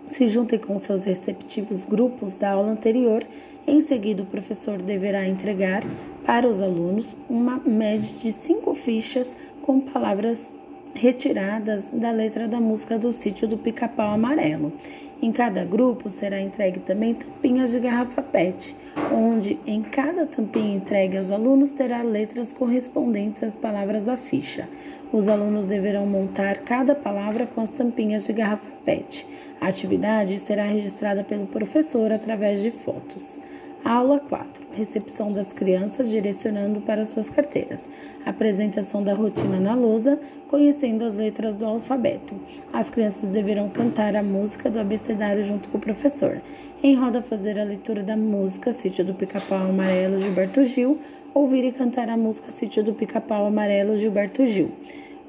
se 0.07 0.29
juntem 0.29 0.59
com 0.59 0.79
seus 0.79 1.05
respectivos 1.05 1.85
grupos 1.85 2.37
da 2.37 2.53
aula 2.53 2.71
anterior 2.71 3.23
em 3.69 3.83
seguida, 3.83 4.23
o 4.23 4.27
professor 4.27 4.81
deverá 4.81 5.29
entregar 5.29 5.83
para 6.25 6.49
os 6.49 6.63
alunos 6.63 7.15
uma 7.29 7.59
média 7.59 8.01
de 8.01 8.33
cinco 8.33 8.75
fichas 8.75 9.37
com 9.61 9.79
palavras 9.79 10.55
retiradas 10.95 11.89
da 11.93 12.11
letra 12.11 12.49
da 12.49 12.61
música 12.61 12.99
do 12.99 13.13
sítio 13.13 13.47
do 13.47 13.57
Pica-Pau 13.57 14.11
Amarelo. 14.11 14.73
Em 15.21 15.33
cada 15.33 15.65
grupo 15.65 16.11
será 16.11 16.41
entregue 16.41 16.81
também 16.81 17.15
tampinhas 17.15 17.73
de 17.73 17.81
garrafa 17.81 18.23
PET, 18.23 18.77
onde 19.13 19.59
em 19.67 19.83
cada 19.83 20.27
tampinha 20.27 20.77
entregue 20.77 21.19
aos 21.19 21.31
alunos 21.31 21.73
terá 21.73 22.03
letras 22.03 22.53
correspondentes 22.53 23.43
às 23.43 23.57
palavras 23.57 24.05
da 24.05 24.17
ficha. 24.17 24.69
Os 25.13 25.29
alunos 25.29 25.67
deverão 25.67 26.07
montar 26.07 26.59
cada 26.59 26.95
palavra 26.95 27.47
com 27.47 27.61
as 27.61 27.71
tampinhas 27.71 28.27
de 28.27 28.33
garrafa 28.33 28.71
PET. 28.85 29.27
A 29.61 29.69
atividade 29.69 30.39
será 30.39 30.65
registrada 30.65 31.25
pelo 31.25 31.47
professor 31.47 32.13
através 32.13 32.63
de 32.63 32.71
fotos. 32.71 33.41
Aula 33.85 34.19
4. 34.19 34.67
Recepção 34.73 35.33
das 35.33 35.53
crianças 35.53 36.11
direcionando 36.11 36.81
para 36.81 37.05
suas 37.05 37.31
carteiras. 37.31 37.89
Apresentação 38.27 39.03
da 39.03 39.15
rotina 39.15 39.59
na 39.59 39.75
lousa, 39.75 40.19
conhecendo 40.49 41.05
as 41.05 41.15
letras 41.15 41.55
do 41.55 41.65
alfabeto. 41.65 42.35
As 42.73 42.91
crianças 42.91 43.29
deverão 43.29 43.69
cantar 43.69 44.17
a 44.17 44.23
música 44.23 44.69
do 44.69 44.81
abecedário 44.81 45.43
junto 45.43 45.69
com 45.69 45.79
o 45.79 45.81
professor. 45.81 46.43
Em 46.83 46.95
roda, 46.95 47.23
fazer 47.23 47.59
a 47.59 47.65
leitura 47.65 48.03
da 48.03 48.17
música 48.17 48.73
Sítio 48.73 49.05
do 49.05 49.15
Pica-Pau 49.15 49.69
Amarelo 49.69 50.19
Gilberto 50.19 50.65
Gil. 50.65 50.99
Ouvir 51.33 51.65
e 51.65 51.73
cantar 51.73 52.09
a 52.09 52.17
música 52.17 52.51
Sítio 52.51 52.83
do 52.83 52.93
Pica-Pau 52.93 53.47
Amarelo 53.47 53.97
Gilberto 53.97 54.45
Gil. 54.45 54.73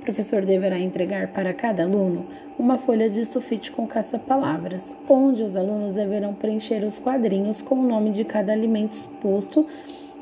O 0.09 0.11
professor 0.11 0.43
deverá 0.43 0.79
entregar 0.79 1.27
para 1.27 1.53
cada 1.53 1.83
aluno 1.83 2.25
uma 2.57 2.79
folha 2.79 3.07
de 3.07 3.23
sulfite 3.25 3.69
com 3.69 3.85
caça-palavras, 3.85 4.91
onde 5.07 5.43
os 5.43 5.55
alunos 5.55 5.93
deverão 5.93 6.33
preencher 6.33 6.83
os 6.83 6.97
quadrinhos 6.97 7.61
com 7.61 7.75
o 7.75 7.87
nome 7.87 8.09
de 8.09 8.25
cada 8.25 8.51
alimento 8.51 8.93
exposto 8.93 9.67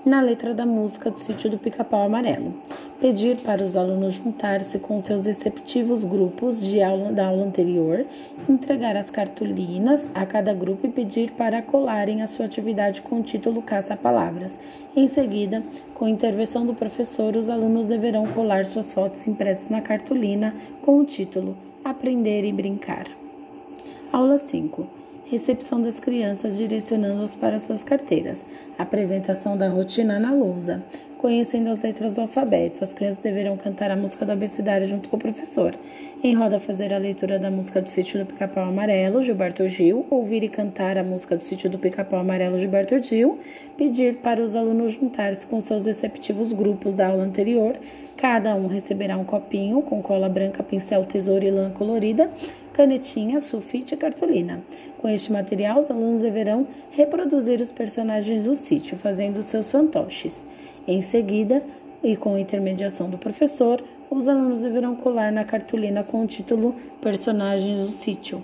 na 0.08 0.22
letra 0.22 0.54
da 0.54 0.66
música 0.66 1.12
do 1.12 1.20
sítio 1.20 1.50
do 1.50 1.58
Pica-Pau 1.58 2.04
Amarelo. 2.04 2.54
Pedir 2.98 3.36
para 3.42 3.62
os 3.62 3.76
alunos 3.76 4.14
juntar-se 4.14 4.80
com 4.80 5.04
seus 5.04 5.26
respectivos 5.26 6.06
grupos 6.06 6.66
de 6.66 6.82
aula 6.82 7.12
da 7.12 7.28
aula 7.28 7.44
anterior, 7.44 8.06
entregar 8.48 8.96
as 8.96 9.12
cartolinas 9.12 10.10
a 10.16 10.26
cada 10.26 10.54
grupo 10.54 10.88
e 10.88 10.90
pedir 10.90 11.32
para 11.32 11.62
colarem 11.62 12.22
a 12.22 12.28
sua 12.28 12.46
atividade 12.46 13.02
com 13.02 13.20
o 13.20 13.24
título 13.24 13.62
Caça-Palavras. 13.62 14.58
Em 14.96 15.10
seguida, 15.10 15.62
com 15.94 16.08
intervenção 16.08 16.66
do 16.66 16.74
professor, 16.74 17.36
os 17.36 17.50
alunos 17.50 17.88
deverão 17.88 18.28
colar 18.28 18.66
suas 18.66 18.94
fotos 18.94 19.28
impressas 19.28 19.68
na 19.68 19.82
cartolina 19.82 20.56
com 20.82 21.00
o 21.00 21.06
título 21.06 21.58
Aprender 21.84 22.46
e 22.46 22.54
Brincar. 22.54 23.08
Aula 24.14 24.38
5 24.38 24.97
recepção 25.30 25.82
das 25.82 26.00
crianças 26.00 26.58
direcionando-os 26.58 27.36
para 27.36 27.60
suas 27.60 27.84
carteiras, 27.84 28.46
apresentação 28.78 29.58
da 29.58 29.68
rotina 29.68 30.20
na 30.20 30.32
lousa, 30.34 30.82
conhecendo 31.18 31.70
as 31.70 31.82
letras 31.82 32.14
do 32.14 32.22
alfabeto. 32.22 32.84
As 32.84 32.94
crianças 32.94 33.20
deverão 33.20 33.58
cantar 33.58 33.92
a 33.92 33.96
música 33.96 34.26
do 34.26 34.32
abecedário 34.32 34.88
junto 34.88 35.10
com 35.10 35.18
o 35.18 35.20
professor. 35.20 35.76
Em 36.24 36.34
roda, 36.34 36.60
fazer 36.60 36.94
a 36.94 36.98
leitura 36.98 37.38
da 37.38 37.52
música 37.52 37.82
do 37.82 37.90
Sítio 37.90 38.20
do 38.20 38.26
Pica-Pau 38.26 38.64
Amarelo, 38.64 39.22
Gilberto 39.22 39.68
Gil, 39.68 40.06
ouvir 40.10 40.44
e 40.44 40.50
cantar 40.50 40.98
a 40.98 41.04
música 41.04 41.36
do 41.36 41.44
Sítio 41.44 41.70
do 41.70 41.78
Pica-Pau 41.78 42.20
Amarelo, 42.20 42.58
Gilberto 42.58 43.02
Gil, 43.04 43.38
pedir 43.76 44.18
para 44.18 44.42
os 44.42 44.56
alunos 44.56 44.94
juntar-se 44.94 45.46
com 45.46 45.60
seus 45.60 45.86
respectivos 45.86 46.54
grupos 46.54 46.96
da 46.96 47.08
aula 47.08 47.24
anterior. 47.24 47.76
Cada 48.16 48.56
um 48.56 48.66
receberá 48.66 49.16
um 49.16 49.24
copinho 49.24 49.82
com 49.84 50.02
cola 50.02 50.28
branca, 50.28 50.64
pincel, 50.64 51.06
tesoura 51.06 51.46
e 51.46 51.52
lã 51.52 51.70
colorida 51.70 52.32
canetinha, 52.78 53.42
sulfite 53.42 53.96
e 53.96 53.98
cartolina. 53.98 54.62
Com 55.00 55.10
este 55.10 55.34
material, 55.34 55.80
os 55.80 55.90
alunos 55.90 56.22
deverão 56.22 56.68
reproduzir 56.92 57.60
os 57.60 57.72
personagens 57.72 58.46
do 58.46 58.56
sítio, 58.56 58.96
fazendo 58.96 59.42
seus 59.42 59.72
fantoches. 59.72 60.48
Em 60.88 61.02
seguida, 61.02 61.64
e 62.04 62.16
com 62.16 62.38
intermediação 62.38 63.10
do 63.10 63.18
professor, 63.18 63.84
os 64.12 64.30
alunos 64.30 64.60
deverão 64.60 64.96
colar 64.96 65.32
na 65.32 65.44
cartolina 65.44 66.04
com 66.04 66.24
o 66.24 66.28
título 66.28 66.76
Personagens 67.02 67.80
do 67.80 67.92
Sítio. 67.94 68.44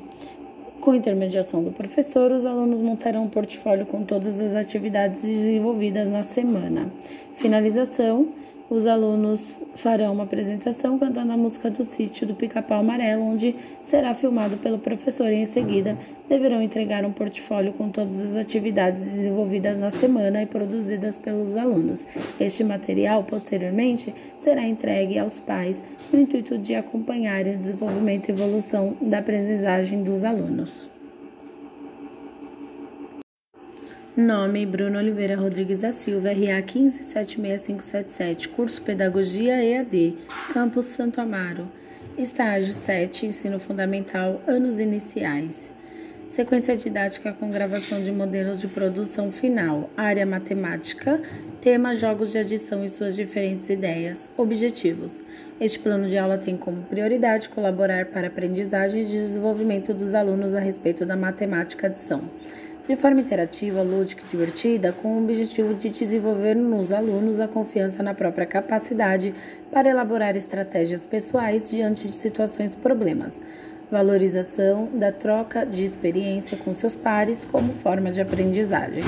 Com 0.82 0.96
intermediação 0.96 1.64
do 1.64 1.72
professor, 1.72 2.32
os 2.32 2.44
alunos 2.44 2.82
montarão 2.82 3.26
um 3.26 3.30
portfólio 3.30 3.86
com 3.86 4.04
todas 4.04 4.40
as 4.42 4.56
atividades 4.56 5.22
desenvolvidas 5.22 6.10
na 6.10 6.24
semana. 6.24 6.92
Finalização 7.36 8.30
os 8.74 8.88
alunos 8.88 9.64
farão 9.76 10.14
uma 10.14 10.24
apresentação 10.24 10.98
cantando 10.98 11.32
a 11.32 11.38
música 11.38 11.70
do 11.70 11.84
sítio 11.84 12.26
do 12.26 12.34
Pica-Pau 12.34 12.80
Amarelo, 12.80 13.22
onde 13.22 13.56
será 13.82 14.16
filmado 14.16 14.58
pelo 14.58 14.80
professor 14.80 15.32
e 15.32 15.36
em 15.36 15.46
seguida 15.46 15.96
deverão 16.28 16.60
entregar 16.60 17.06
um 17.06 17.12
portfólio 17.12 17.72
com 17.74 17.90
todas 17.90 18.20
as 18.20 18.36
atividades 18.36 19.04
desenvolvidas 19.04 19.78
na 19.78 19.92
semana 19.92 20.42
e 20.42 20.48
produzidas 20.48 21.20
pelos 21.20 21.56
alunos. 21.56 22.04
Este 22.40 22.64
material, 22.64 23.24
posteriormente, 23.24 24.14
será 24.36 24.66
entregue 24.66 25.20
aos 25.20 25.40
pais 25.40 25.84
no 26.12 26.20
intuito 26.20 26.58
de 26.58 26.74
acompanhar 26.74 27.46
o 27.46 27.56
desenvolvimento 27.56 28.30
e 28.30 28.32
evolução 28.32 28.98
da 29.00 29.20
aprendizagem 29.20 30.04
dos 30.04 30.24
alunos. 30.24 30.93
Nome: 34.16 34.64
Bruno 34.64 35.00
Oliveira 35.00 35.36
Rodrigues 35.36 35.82
da 35.82 35.92
Silva, 35.92 36.30
RA 36.30 36.62
1576577, 36.62 38.48
curso 38.48 38.80
Pedagogia 38.84 39.64
EAD, 39.64 40.16
Campus 40.54 40.86
Santo 40.86 41.20
Amaro. 41.20 41.68
Estágio 42.16 42.76
7, 42.76 43.26
Ensino 43.26 43.60
Fundamental, 43.60 44.40
anos 44.46 44.80
iniciais. 44.80 45.74
Sequência 46.28 46.78
didática 46.78 47.34
com 47.34 47.50
gravação 47.50 48.04
de 48.04 48.12
modelo 48.12 48.56
de 48.56 48.68
produção 48.68 49.32
final. 49.32 49.90
Área 49.98 50.28
matemática. 50.28 51.20
Tema 51.60 51.96
jogos 51.96 52.32
de 52.32 52.38
adição 52.38 52.84
e 52.84 52.90
suas 52.90 53.16
diferentes 53.16 53.70
ideias. 53.70 54.30
Objetivos. 54.38 55.24
Este 55.60 55.80
plano 55.80 56.08
de 56.08 56.20
aula 56.20 56.38
tem 56.38 56.56
como 56.56 56.84
prioridade 56.84 57.50
colaborar 57.50 58.06
para 58.08 58.28
aprendizagem 58.28 59.02
e 59.02 59.06
desenvolvimento 59.06 59.92
dos 59.92 60.14
alunos 60.14 60.54
a 60.54 60.60
respeito 60.60 61.04
da 61.04 61.16
matemática 61.16 61.88
adição 61.88 62.30
de 62.88 62.98
forma 62.98 63.22
interativa, 63.22 63.82
lúdica 63.82 64.24
e 64.26 64.30
divertida, 64.30 64.92
com 64.92 65.16
o 65.16 65.24
objetivo 65.24 65.74
de 65.74 65.90
desenvolver 65.90 66.54
nos 66.54 66.92
alunos 66.92 67.40
a 67.40 67.48
confiança 67.48 68.04
na 68.04 68.14
própria 68.14 68.46
capacidade 68.46 69.34
para 69.72 69.90
elaborar 69.90 70.36
estratégias 70.36 71.06
pessoais 71.06 71.70
diante 71.70 72.08
de 72.08 72.14
situações 72.14 72.74
e 72.74 72.78
problemas. 72.78 73.42
Valorização 73.90 74.90
da 74.94 75.14
troca 75.14 75.66
de 75.66 75.86
experiência 75.86 76.58
com 76.58 76.74
seus 76.74 76.94
pares 76.94 77.46
como 77.46 77.72
forma 77.74 78.12
de 78.12 78.20
aprendizagem. 78.20 79.04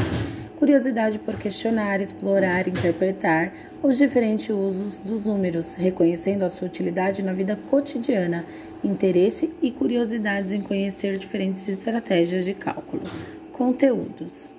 Curiosidade 0.57 1.19
por 1.19 1.35
questionar, 1.35 1.99
explorar, 1.99 2.69
interpretar 2.69 3.51
os 3.83 3.97
diferentes 3.97 4.49
usos 4.49 4.99
dos 4.99 5.25
números, 5.25 5.75
reconhecendo 5.75 6.43
a 6.43 6.49
sua 6.49 6.67
utilidade 6.67 7.21
na 7.21 7.33
vida 7.33 7.59
cotidiana, 7.69 8.45
interesse 8.81 9.53
e 9.61 9.69
curiosidades 9.69 10.53
em 10.53 10.61
conhecer 10.61 11.17
diferentes 11.17 11.67
estratégias 11.67 12.45
de 12.45 12.53
cálculo. 12.53 13.03
Conteúdos. 13.55 14.53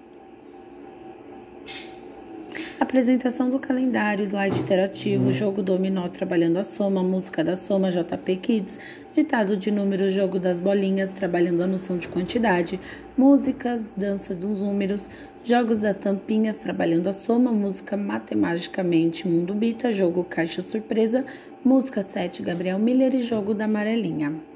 Apresentação 2.80 3.50
do 3.50 3.58
calendário, 3.58 4.24
slide 4.24 4.58
interativo, 4.58 5.30
jogo 5.30 5.62
dominó 5.62 6.08
trabalhando 6.08 6.56
a 6.56 6.62
soma, 6.62 7.02
música 7.02 7.44
da 7.44 7.54
soma, 7.54 7.90
JP 7.90 8.36
Kids, 8.36 8.78
ditado 9.14 9.54
de 9.54 9.70
números, 9.70 10.14
jogo 10.14 10.38
das 10.38 10.60
bolinhas, 10.60 11.12
trabalhando 11.12 11.62
a 11.62 11.66
noção 11.66 11.98
de 11.98 12.08
quantidade, 12.08 12.80
músicas, 13.18 13.92
danças 13.94 14.38
dos 14.38 14.62
números, 14.62 15.10
jogos 15.44 15.76
das 15.76 15.98
tampinhas, 15.98 16.56
trabalhando 16.56 17.06
a 17.08 17.12
soma, 17.12 17.52
música 17.52 17.98
matematicamente, 17.98 19.28
mundo 19.28 19.52
bita, 19.52 19.92
jogo 19.92 20.24
caixa 20.24 20.62
surpresa, 20.62 21.22
música 21.62 22.00
7, 22.00 22.42
Gabriel 22.42 22.78
Miller 22.78 23.14
e 23.14 23.20
jogo 23.20 23.52
da 23.52 23.66
amarelinha. 23.66 24.55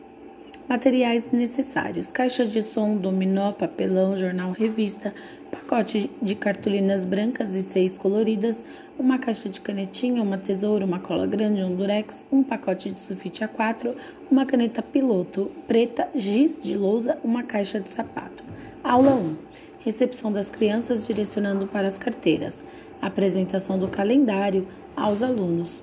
Materiais 0.70 1.32
necessários: 1.32 2.12
caixa 2.12 2.46
de 2.46 2.62
som, 2.62 2.96
dominó, 2.96 3.50
papelão, 3.50 4.16
jornal, 4.16 4.52
revista, 4.52 5.12
pacote 5.50 6.08
de 6.22 6.36
cartolinas 6.36 7.04
brancas 7.04 7.56
e 7.56 7.62
seis 7.62 7.98
coloridas, 7.98 8.62
uma 8.96 9.18
caixa 9.18 9.48
de 9.48 9.60
canetinha, 9.60 10.22
uma 10.22 10.38
tesoura, 10.38 10.84
uma 10.84 11.00
cola 11.00 11.26
grande, 11.26 11.60
um 11.64 11.74
durex, 11.74 12.24
um 12.30 12.44
pacote 12.44 12.92
de 12.92 13.00
sulfite 13.00 13.44
A4, 13.44 13.96
uma 14.30 14.46
caneta 14.46 14.80
piloto 14.80 15.50
preta, 15.66 16.08
giz 16.14 16.60
de 16.62 16.76
lousa, 16.76 17.18
uma 17.24 17.42
caixa 17.42 17.80
de 17.80 17.88
sapato. 17.88 18.44
Aula 18.84 19.10
1. 19.10 19.36
Recepção 19.80 20.32
das 20.32 20.50
crianças 20.50 21.04
direcionando 21.04 21.66
para 21.66 21.88
as 21.88 21.98
carteiras. 21.98 22.62
Apresentação 23.02 23.76
do 23.76 23.88
calendário 23.88 24.68
aos 24.94 25.20
alunos. 25.20 25.82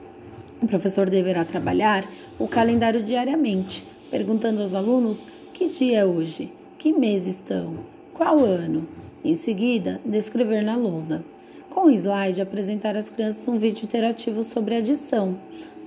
O 0.61 0.65
professor 0.65 1.09
deverá 1.09 1.43
trabalhar 1.43 2.09
o 2.39 2.47
calendário 2.47 3.03
diariamente 3.03 3.96
perguntando 4.09 4.61
aos 4.61 4.73
alunos 4.73 5.27
que 5.53 5.67
dia 5.67 5.99
é 5.99 6.05
hoje, 6.05 6.51
que 6.77 6.93
mês 6.93 7.25
estão, 7.25 7.75
qual 8.13 8.39
ano. 8.39 8.87
Em 9.23 9.35
seguida, 9.35 9.99
descrever 10.05 10.63
na 10.63 10.75
lousa. 10.75 11.23
Com 11.69 11.85
o 11.85 11.91
slide, 11.91 12.41
apresentar 12.41 12.95
às 12.95 13.09
crianças 13.09 13.47
um 13.47 13.57
vídeo 13.57 13.83
interativo 13.83 14.41
sobre 14.43 14.75
adição. 14.75 15.37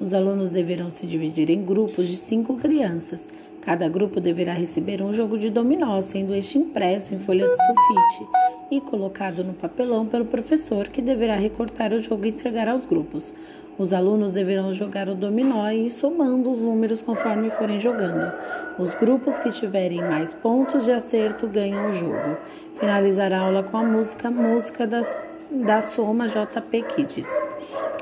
Os 0.00 0.14
alunos 0.14 0.50
deverão 0.50 0.90
se 0.90 1.06
dividir 1.06 1.50
em 1.50 1.64
grupos 1.64 2.08
de 2.08 2.16
cinco 2.16 2.56
crianças. 2.56 3.28
Cada 3.60 3.88
grupo 3.88 4.20
deverá 4.20 4.52
receber 4.52 5.02
um 5.02 5.12
jogo 5.12 5.36
de 5.36 5.50
dominó, 5.50 6.00
sendo 6.00 6.34
este 6.34 6.58
impresso 6.58 7.14
em 7.14 7.18
folha 7.18 7.46
de 7.46 7.54
sulfite 7.54 8.30
e 8.70 8.80
colocado 8.80 9.42
no 9.42 9.52
papelão 9.52 10.06
pelo 10.06 10.24
professor, 10.24 10.88
que 10.88 11.02
deverá 11.02 11.34
recortar 11.34 11.92
o 11.92 12.02
jogo 12.02 12.24
e 12.24 12.28
entregar 12.28 12.68
aos 12.68 12.86
grupos. 12.86 13.34
Os 13.80 13.94
alunos 13.94 14.30
deverão 14.30 14.74
jogar 14.74 15.08
o 15.08 15.14
dominó 15.14 15.66
e 15.70 15.86
ir 15.86 15.90
somando 15.90 16.52
os 16.52 16.58
números 16.58 17.00
conforme 17.00 17.48
forem 17.48 17.78
jogando. 17.78 18.30
Os 18.78 18.94
grupos 18.94 19.38
que 19.38 19.48
tiverem 19.48 20.02
mais 20.02 20.34
pontos 20.34 20.84
de 20.84 20.92
acerto 20.92 21.48
ganham 21.48 21.88
o 21.88 21.92
jogo. 21.92 22.36
Finalizar 22.78 23.32
a 23.32 23.40
aula 23.40 23.62
com 23.62 23.78
a 23.78 23.82
música 23.82 24.30
Música 24.30 24.86
das 24.86 25.16
da 25.50 25.80
Soma 25.80 26.28
JP 26.28 26.82
Kids. 26.82 27.26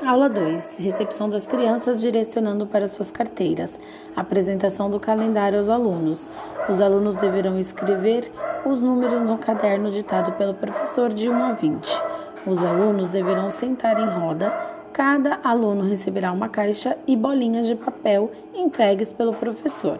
Aula 0.05 0.27
2. 0.27 0.75
Recepção 0.79 1.29
das 1.29 1.47
crianças 1.47 2.01
direcionando 2.01 2.67
para 2.67 2.85
suas 2.85 3.09
carteiras. 3.09 3.79
Apresentação 4.17 4.91
do 4.91 4.99
calendário 4.99 5.59
aos 5.59 5.69
alunos. 5.69 6.29
Os 6.67 6.81
alunos 6.81 7.15
deverão 7.15 7.57
escrever 7.57 8.29
os 8.65 8.79
números 8.79 9.21
no 9.21 9.37
caderno 9.37 9.89
ditado 9.91 10.33
pelo 10.33 10.53
professor 10.53 11.13
de 11.13 11.29
1 11.29 11.43
a 11.43 11.53
20. 11.53 12.03
Os 12.45 12.63
alunos 12.63 13.07
deverão 13.07 13.49
sentar 13.49 13.97
em 13.97 14.05
roda. 14.05 14.78
Cada 14.93 15.39
aluno 15.43 15.87
receberá 15.87 16.31
uma 16.31 16.49
caixa 16.49 16.97
e 17.05 17.15
bolinhas 17.15 17.67
de 17.67 17.75
papel 17.75 18.31
entregues 18.53 19.13
pelo 19.13 19.33
professor. 19.33 19.99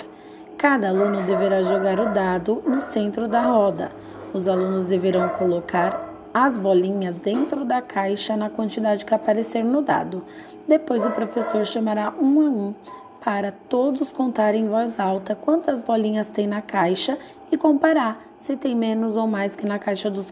Cada 0.58 0.89
aluno 0.89 1.21
deverá 1.23 1.62
jogar 1.62 1.99
o 1.99 2.12
dado 2.12 2.62
no 2.65 2.82
centro 2.82 3.28
da 3.28 3.41
roda. 3.43 3.91
Os 4.34 4.47
alunos 4.47 4.86
deverão 4.86 5.30
colocar 5.30 6.10
as 6.34 6.58
bolinhas 6.58 7.15
dentro 7.15 7.63
da 7.63 7.82
caixa 7.82 8.36
na 8.36 8.49
quantidade 8.49 9.06
que 9.06 9.13
aparecer 9.13 9.63
no 9.63 9.82
dado. 9.82 10.23
Depois 10.67 11.06
o 11.06 11.12
professor 11.12 11.65
chamará 11.65 12.13
um 12.19 12.41
a 12.41 12.49
um 12.49 12.75
para 13.23 13.52
todos 13.52 14.12
contarem 14.12 14.65
em 14.65 14.69
voz 14.69 14.99
alta 14.99 15.36
quantas 15.36 15.82
bolinhas 15.82 16.30
tem 16.30 16.47
na 16.47 16.62
caixa 16.62 17.17
e 17.52 17.58
comparar 17.58 18.19
se 18.38 18.56
tem 18.56 18.75
menos 18.75 19.17
ou 19.17 19.28
mais 19.28 19.56
que 19.56 19.65
na 19.65 19.78
caixa 19.78 20.10
dos 20.10 20.32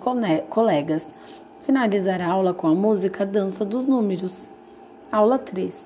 colegas. 0.50 1.06
Finalizará 1.68 2.28
a 2.28 2.32
aula 2.32 2.54
com 2.54 2.66
a 2.66 2.74
música 2.74 3.26
Dança 3.26 3.66
dos 3.66 3.86
Números. 3.86 4.50
Aula 5.12 5.38
3. 5.38 5.86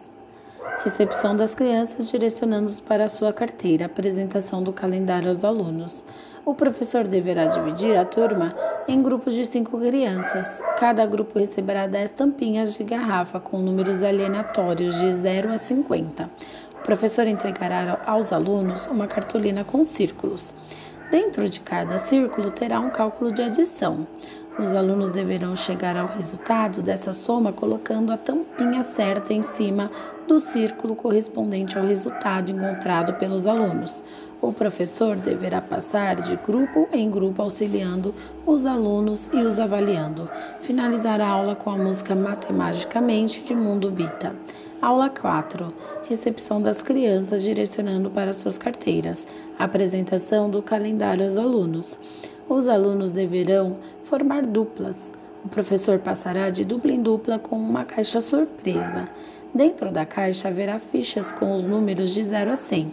Recepção 0.83 1.35
das 1.35 1.55
crianças 1.55 2.07
direcionando-os 2.07 2.79
para 2.79 3.05
a 3.05 3.09
sua 3.09 3.33
carteira. 3.33 3.87
Apresentação 3.87 4.61
do 4.61 4.71
calendário 4.71 5.29
aos 5.29 5.43
alunos. 5.43 6.05
O 6.45 6.53
professor 6.53 7.07
deverá 7.07 7.47
dividir 7.47 7.97
a 7.97 8.05
turma 8.05 8.55
em 8.87 9.01
grupos 9.01 9.33
de 9.33 9.43
cinco 9.47 9.79
crianças. 9.79 10.61
Cada 10.77 11.03
grupo 11.07 11.39
receberá 11.39 11.87
10 11.87 12.11
tampinhas 12.11 12.75
de 12.75 12.83
garrafa 12.83 13.39
com 13.39 13.57
números 13.57 14.03
alienatórios 14.03 14.93
de 14.99 15.11
0 15.11 15.51
a 15.51 15.57
50. 15.57 16.29
O 16.79 16.83
professor 16.83 17.25
entregará 17.25 17.99
aos 18.05 18.31
alunos 18.31 18.85
uma 18.85 19.07
cartolina 19.07 19.63
com 19.63 19.83
círculos. 19.83 20.53
Dentro 21.09 21.49
de 21.49 21.59
cada 21.59 21.97
círculo 21.97 22.51
terá 22.51 22.79
um 22.79 22.89
cálculo 22.89 23.33
de 23.33 23.41
adição. 23.41 24.07
Os 24.59 24.75
alunos 24.75 25.11
deverão 25.11 25.55
chegar 25.55 25.95
ao 25.95 26.07
resultado 26.07 26.81
dessa 26.81 27.13
soma 27.13 27.53
colocando 27.53 28.11
a 28.11 28.17
tampinha 28.17 28.83
certa 28.83 29.33
em 29.33 29.41
cima 29.41 29.89
do 30.27 30.39
círculo 30.39 30.95
correspondente 30.95 31.77
ao 31.77 31.85
resultado 31.85 32.51
encontrado 32.51 33.13
pelos 33.13 33.47
alunos. 33.47 34.03
O 34.41 34.51
professor 34.51 35.15
deverá 35.15 35.61
passar 35.61 36.15
de 36.15 36.35
grupo 36.35 36.89
em 36.91 37.09
grupo 37.09 37.41
auxiliando 37.41 38.13
os 38.45 38.65
alunos 38.65 39.29
e 39.31 39.37
os 39.37 39.59
avaliando. 39.59 40.29
Finalizar 40.63 41.21
a 41.21 41.27
aula 41.27 41.55
com 41.55 41.69
a 41.69 41.77
música 41.77 42.13
Matematicamente 42.13 43.41
de 43.41 43.55
Mundo 43.55 43.89
Bita. 43.89 44.35
Aula 44.81 45.09
4. 45.09 45.71
Recepção 46.09 46.59
das 46.59 46.81
crianças 46.81 47.43
direcionando 47.43 48.09
para 48.09 48.33
suas 48.33 48.57
carteiras. 48.57 49.27
Apresentação 49.59 50.49
do 50.49 50.61
calendário 50.61 51.23
aos 51.23 51.37
alunos. 51.37 51.97
Os 52.49 52.67
alunos 52.67 53.11
deverão 53.11 53.77
formar 54.11 54.45
duplas. 54.45 55.09
O 55.41 55.47
professor 55.47 55.97
passará 55.97 56.49
de 56.49 56.65
dupla 56.65 56.91
em 56.91 57.01
dupla 57.01 57.39
com 57.39 57.57
uma 57.57 57.85
caixa 57.85 58.19
surpresa. 58.19 59.07
Dentro 59.55 59.89
da 59.89 60.05
caixa 60.05 60.49
haverá 60.49 60.79
fichas 60.79 61.31
com 61.31 61.55
os 61.55 61.63
números 61.63 62.13
de 62.13 62.21
0 62.21 62.51
a 62.51 62.57
100. 62.57 62.91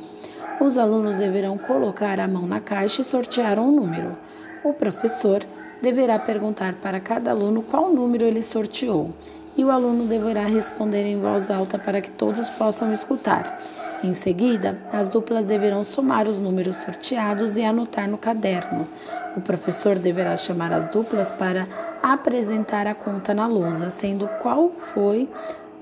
Os 0.61 0.79
alunos 0.79 1.17
deverão 1.17 1.59
colocar 1.59 2.21
a 2.21 2.29
mão 2.29 2.47
na 2.47 2.61
caixa 2.61 3.03
e 3.03 3.05
sortear 3.05 3.59
um 3.59 3.73
número. 3.73 4.17
O 4.63 4.73
professor 4.73 5.45
deverá 5.83 6.21
perguntar 6.21 6.75
para 6.75 7.01
cada 7.01 7.33
aluno 7.33 7.65
qual 7.65 7.93
número 7.93 8.25
ele 8.25 8.41
sorteou 8.41 9.13
e 9.57 9.65
o 9.65 9.73
aluno 9.73 10.07
deverá 10.07 10.45
responder 10.45 11.05
em 11.05 11.21
voz 11.21 11.51
alta 11.51 11.81
para 11.81 12.01
que 12.01 12.13
todos 12.13 12.49
possam 12.51 12.93
escutar. 12.93 13.61
Em 14.05 14.15
seguida, 14.15 14.79
as 14.93 15.09
duplas 15.09 15.45
deverão 15.45 15.83
somar 15.83 16.29
os 16.29 16.39
números 16.39 16.77
sorteados 16.77 17.57
e 17.57 17.65
anotar 17.65 18.09
no 18.09 18.17
caderno. 18.17 18.87
O 19.37 19.41
professor 19.41 19.99
deverá 19.99 20.37
chamar 20.37 20.73
as 20.73 20.89
duplas 20.89 21.31
para 21.31 21.67
apresentar 22.03 22.87
a 22.87 22.95
conta 22.95 23.33
na 23.35 23.47
lousa, 23.47 23.91
sendo 23.91 24.29
qual 24.41 24.71
foi 24.95 25.29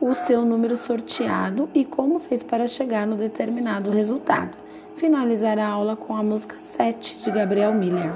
o 0.01 0.15
seu 0.15 0.45
número 0.45 0.77
sorteado 0.77 1.69
e 1.75 1.85
como 1.85 2.19
fez 2.19 2.43
para 2.43 2.67
chegar 2.67 3.07
no 3.07 3.17
determinado 3.17 3.91
resultado 3.91 4.67
finalizar 4.97 5.59
a 5.59 5.69
aula 5.69 5.95
com 5.95 6.17
a 6.17 6.23
música 6.23 6.57
7 6.57 7.19
de 7.23 7.31
Gabriel 7.31 7.75
Miller. 7.75 8.13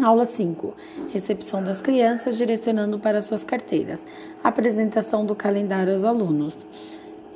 Aula 0.00 0.24
5. 0.24 0.72
Recepção 1.12 1.64
das 1.64 1.80
crianças 1.80 2.38
direcionando 2.38 2.98
para 2.98 3.20
suas 3.20 3.42
carteiras. 3.42 4.06
Apresentação 4.42 5.26
do 5.26 5.34
calendário 5.34 5.92
aos 5.92 6.04
alunos. 6.04 6.56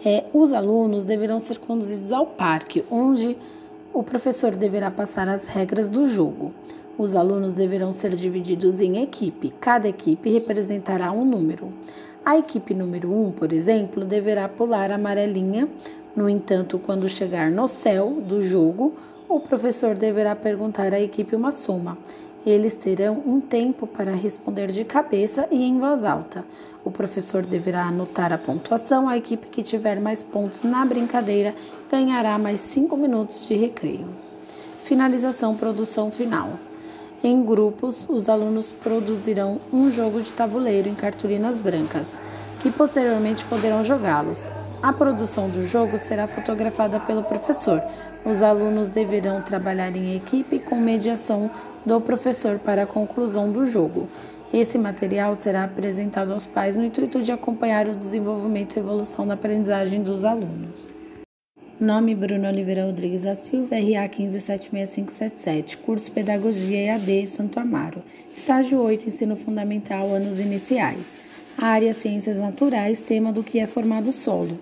É, 0.04 0.24
os 0.32 0.52
alunos 0.52 1.04
deverão 1.04 1.40
ser 1.40 1.58
conduzidos 1.58 2.12
ao 2.12 2.26
parque, 2.26 2.84
onde 2.90 3.36
o 3.92 4.04
professor 4.04 4.54
deverá 4.54 4.88
passar 4.88 5.28
as 5.28 5.46
regras 5.46 5.88
do 5.88 6.08
jogo. 6.08 6.54
Os 7.00 7.16
alunos 7.16 7.54
deverão 7.54 7.94
ser 7.94 8.14
divididos 8.14 8.78
em 8.78 9.02
equipe. 9.02 9.54
Cada 9.58 9.88
equipe 9.88 10.28
representará 10.28 11.10
um 11.10 11.24
número. 11.24 11.72
A 12.22 12.36
equipe 12.36 12.74
número 12.74 13.10
1, 13.10 13.26
um, 13.28 13.32
por 13.32 13.54
exemplo, 13.54 14.04
deverá 14.04 14.46
pular 14.50 14.90
a 14.90 14.96
amarelinha 14.96 15.66
no 16.14 16.28
entanto, 16.28 16.78
quando 16.78 17.08
chegar 17.08 17.50
no 17.50 17.66
céu 17.66 18.20
do 18.20 18.42
jogo, 18.42 18.92
o 19.26 19.40
professor 19.40 19.96
deverá 19.96 20.36
perguntar 20.36 20.92
à 20.92 21.00
equipe 21.00 21.34
uma 21.34 21.50
soma. 21.50 21.96
Eles 22.44 22.74
terão 22.74 23.22
um 23.24 23.40
tempo 23.40 23.86
para 23.86 24.12
responder 24.12 24.66
de 24.70 24.84
cabeça 24.84 25.48
e 25.50 25.64
em 25.64 25.80
voz 25.80 26.04
alta. 26.04 26.44
O 26.84 26.90
professor 26.90 27.46
deverá 27.46 27.84
anotar 27.84 28.30
a 28.30 28.36
pontuação. 28.36 29.08
A 29.08 29.16
equipe 29.16 29.46
que 29.46 29.62
tiver 29.62 29.98
mais 29.98 30.22
pontos 30.22 30.64
na 30.64 30.84
brincadeira 30.84 31.54
ganhará 31.90 32.38
mais 32.38 32.60
cinco 32.60 32.94
minutos 32.94 33.48
de 33.48 33.54
recreio. 33.54 34.06
Finalização 34.84 35.56
produção 35.56 36.10
final. 36.10 36.50
Em 37.22 37.44
grupos, 37.44 38.06
os 38.08 38.30
alunos 38.30 38.68
produzirão 38.82 39.60
um 39.70 39.92
jogo 39.92 40.22
de 40.22 40.32
tabuleiro 40.32 40.88
em 40.88 40.94
cartolinas 40.94 41.60
brancas, 41.60 42.18
que 42.62 42.70
posteriormente 42.70 43.44
poderão 43.44 43.84
jogá-los. 43.84 44.48
A 44.82 44.90
produção 44.90 45.46
do 45.46 45.66
jogo 45.66 45.98
será 45.98 46.26
fotografada 46.26 46.98
pelo 46.98 47.22
professor. 47.22 47.82
Os 48.24 48.42
alunos 48.42 48.88
deverão 48.88 49.42
trabalhar 49.42 49.94
em 49.94 50.16
equipe 50.16 50.58
com 50.60 50.76
mediação 50.76 51.50
do 51.84 52.00
professor 52.00 52.58
para 52.58 52.84
a 52.84 52.86
conclusão 52.86 53.52
do 53.52 53.66
jogo. 53.66 54.08
Esse 54.50 54.78
material 54.78 55.34
será 55.34 55.64
apresentado 55.64 56.32
aos 56.32 56.46
pais 56.46 56.74
no 56.74 56.86
intuito 56.86 57.22
de 57.22 57.30
acompanhar 57.30 57.86
o 57.86 57.94
desenvolvimento 57.94 58.76
e 58.76 58.78
evolução 58.78 59.26
da 59.26 59.34
aprendizagem 59.34 60.02
dos 60.02 60.24
alunos. 60.24 60.99
Nome 61.80 62.14
Bruno 62.14 62.46
Oliveira 62.46 62.84
Rodrigues 62.84 63.22
da 63.22 63.34
Silva, 63.34 63.76
RA 63.76 64.06
1576577, 64.06 65.78
curso 65.78 66.12
Pedagogia 66.12 66.76
EAD 66.76 67.26
Santo 67.26 67.58
Amaro. 67.58 68.02
Estágio 68.36 68.78
8, 68.82 69.06
Ensino 69.06 69.34
Fundamental, 69.34 70.14
anos 70.14 70.38
iniciais. 70.40 71.16
Área 71.56 71.94
Ciências 71.94 72.36
Naturais, 72.36 73.00
tema 73.00 73.32
do 73.32 73.42
que 73.42 73.58
é 73.58 73.66
formado 73.66 74.12
solo. 74.12 74.58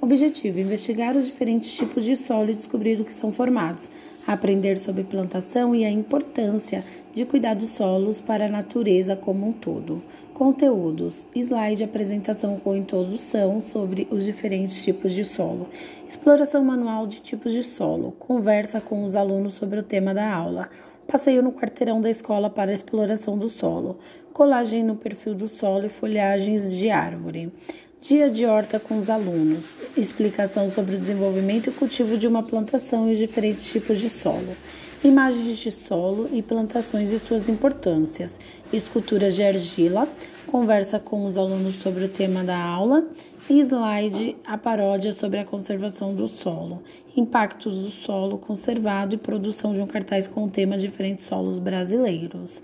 Objetivo: 0.00 0.60
investigar 0.60 1.14
os 1.14 1.26
diferentes 1.26 1.74
tipos 1.74 2.04
de 2.04 2.16
solo 2.16 2.50
e 2.50 2.54
descobrir 2.54 2.98
o 2.98 3.04
que 3.04 3.12
são 3.12 3.30
formados, 3.30 3.90
aprender 4.26 4.78
sobre 4.78 5.04
plantação 5.04 5.74
e 5.74 5.84
a 5.84 5.90
importância 5.90 6.82
de 7.14 7.26
cuidar 7.26 7.52
dos 7.52 7.68
solos 7.68 8.18
para 8.18 8.46
a 8.46 8.50
natureza 8.50 9.14
como 9.14 9.46
um 9.46 9.52
todo. 9.52 10.02
Conteúdos: 10.34 11.28
slide 11.34 11.84
apresentação 11.84 12.58
com 12.58 12.74
introdução 12.74 13.60
sobre 13.60 14.08
os 14.10 14.24
diferentes 14.24 14.82
tipos 14.82 15.12
de 15.12 15.26
solo, 15.26 15.68
exploração 16.08 16.64
manual 16.64 17.06
de 17.06 17.20
tipos 17.20 17.52
de 17.52 17.62
solo, 17.62 18.12
conversa 18.18 18.80
com 18.80 19.04
os 19.04 19.14
alunos 19.14 19.52
sobre 19.52 19.78
o 19.78 19.82
tema 19.82 20.14
da 20.14 20.32
aula, 20.32 20.70
passeio 21.06 21.42
no 21.42 21.52
quarteirão 21.52 22.00
da 22.00 22.08
escola 22.08 22.48
para 22.48 22.72
exploração 22.72 23.36
do 23.36 23.48
solo, 23.48 23.98
colagem 24.32 24.82
no 24.82 24.96
perfil 24.96 25.34
do 25.34 25.46
solo 25.46 25.84
e 25.84 25.90
folhagens 25.90 26.74
de 26.74 26.88
árvore. 26.88 27.52
Dia 28.00 28.28
de 28.28 28.44
horta 28.46 28.80
com 28.80 28.98
os 28.98 29.08
alunos. 29.08 29.78
Explicação 29.96 30.68
sobre 30.68 30.96
o 30.96 30.98
desenvolvimento 30.98 31.70
e 31.70 31.72
cultivo 31.72 32.18
de 32.18 32.26
uma 32.26 32.42
plantação 32.42 33.08
e 33.08 33.12
os 33.12 33.18
diferentes 33.18 33.70
tipos 33.70 34.00
de 34.00 34.10
solo. 34.10 34.56
Imagens 35.04 35.58
de 35.58 35.72
solo 35.72 36.28
e 36.32 36.40
plantações 36.40 37.10
e 37.10 37.18
suas 37.18 37.48
importâncias. 37.48 38.38
Esculturas 38.72 39.34
de 39.34 39.42
argila. 39.42 40.06
Conversa 40.46 41.00
com 41.00 41.26
os 41.26 41.36
alunos 41.36 41.74
sobre 41.82 42.04
o 42.04 42.08
tema 42.08 42.44
da 42.44 42.56
aula. 42.56 43.04
Slide 43.50 44.36
a 44.46 44.56
paródia 44.56 45.12
sobre 45.12 45.40
a 45.40 45.44
conservação 45.44 46.14
do 46.14 46.28
solo, 46.28 46.84
impactos 47.16 47.74
do 47.82 47.90
solo 47.90 48.38
conservado 48.38 49.16
e 49.16 49.18
produção 49.18 49.72
de 49.72 49.80
um 49.80 49.86
cartaz 49.86 50.28
com 50.28 50.44
o 50.44 50.48
tema 50.48 50.78
Diferentes 50.78 51.24
Solos 51.24 51.58
Brasileiros. 51.58 52.62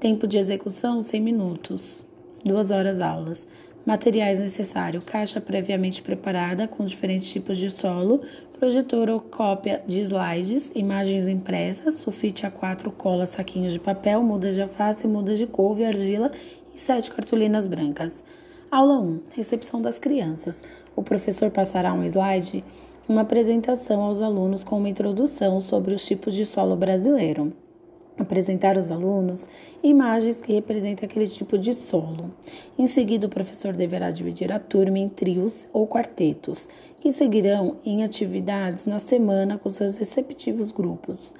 Tempo 0.00 0.26
de 0.26 0.36
execução: 0.36 1.00
100 1.00 1.20
minutos. 1.20 2.04
2 2.44 2.72
horas 2.72 3.00
aulas. 3.00 3.46
Materiais 3.88 4.38
necessários: 4.38 5.02
caixa 5.02 5.40
previamente 5.40 6.02
preparada 6.02 6.68
com 6.68 6.84
diferentes 6.84 7.32
tipos 7.32 7.56
de 7.56 7.70
solo, 7.70 8.20
projetor 8.58 9.08
ou 9.08 9.18
cópia 9.18 9.82
de 9.86 10.02
slides, 10.02 10.70
imagens 10.74 11.26
impressas, 11.26 11.94
sulfite 11.94 12.46
A4, 12.46 12.92
cola, 12.92 13.24
saquinhos 13.24 13.72
de 13.72 13.78
papel, 13.78 14.22
mudas 14.22 14.56
de 14.56 14.60
alface, 14.60 15.06
mudas 15.06 15.38
de 15.38 15.46
couve, 15.46 15.86
argila 15.86 16.30
e 16.74 16.78
sete 16.78 17.10
cartolinas 17.10 17.66
brancas. 17.66 18.22
Aula 18.70 19.00
1: 19.00 19.20
Recepção 19.34 19.80
das 19.80 19.98
crianças. 19.98 20.62
O 20.94 21.02
professor 21.02 21.50
passará 21.50 21.94
um 21.94 22.04
slide, 22.04 22.62
uma 23.08 23.22
apresentação 23.22 24.02
aos 24.02 24.20
alunos 24.20 24.64
com 24.64 24.76
uma 24.76 24.90
introdução 24.90 25.62
sobre 25.62 25.94
os 25.94 26.04
tipos 26.04 26.34
de 26.34 26.44
solo 26.44 26.76
brasileiro 26.76 27.54
apresentar 28.18 28.76
aos 28.76 28.90
alunos 28.90 29.48
imagens 29.82 30.40
que 30.40 30.52
representam 30.52 31.06
aquele 31.06 31.28
tipo 31.28 31.56
de 31.56 31.72
solo. 31.74 32.30
Em 32.78 32.86
seguida, 32.86 33.26
o 33.26 33.30
professor 33.30 33.74
deverá 33.74 34.10
dividir 34.10 34.52
a 34.52 34.58
turma 34.58 34.98
em 34.98 35.08
trios 35.08 35.68
ou 35.72 35.86
quartetos, 35.86 36.68
que 37.00 37.12
seguirão 37.12 37.76
em 37.84 38.02
atividades 38.02 38.86
na 38.86 38.98
semana 38.98 39.56
com 39.56 39.68
seus 39.68 39.96
respectivos 39.96 40.72
grupos. 40.72 41.34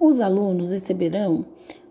Os 0.00 0.20
alunos 0.20 0.70
receberão 0.70 1.44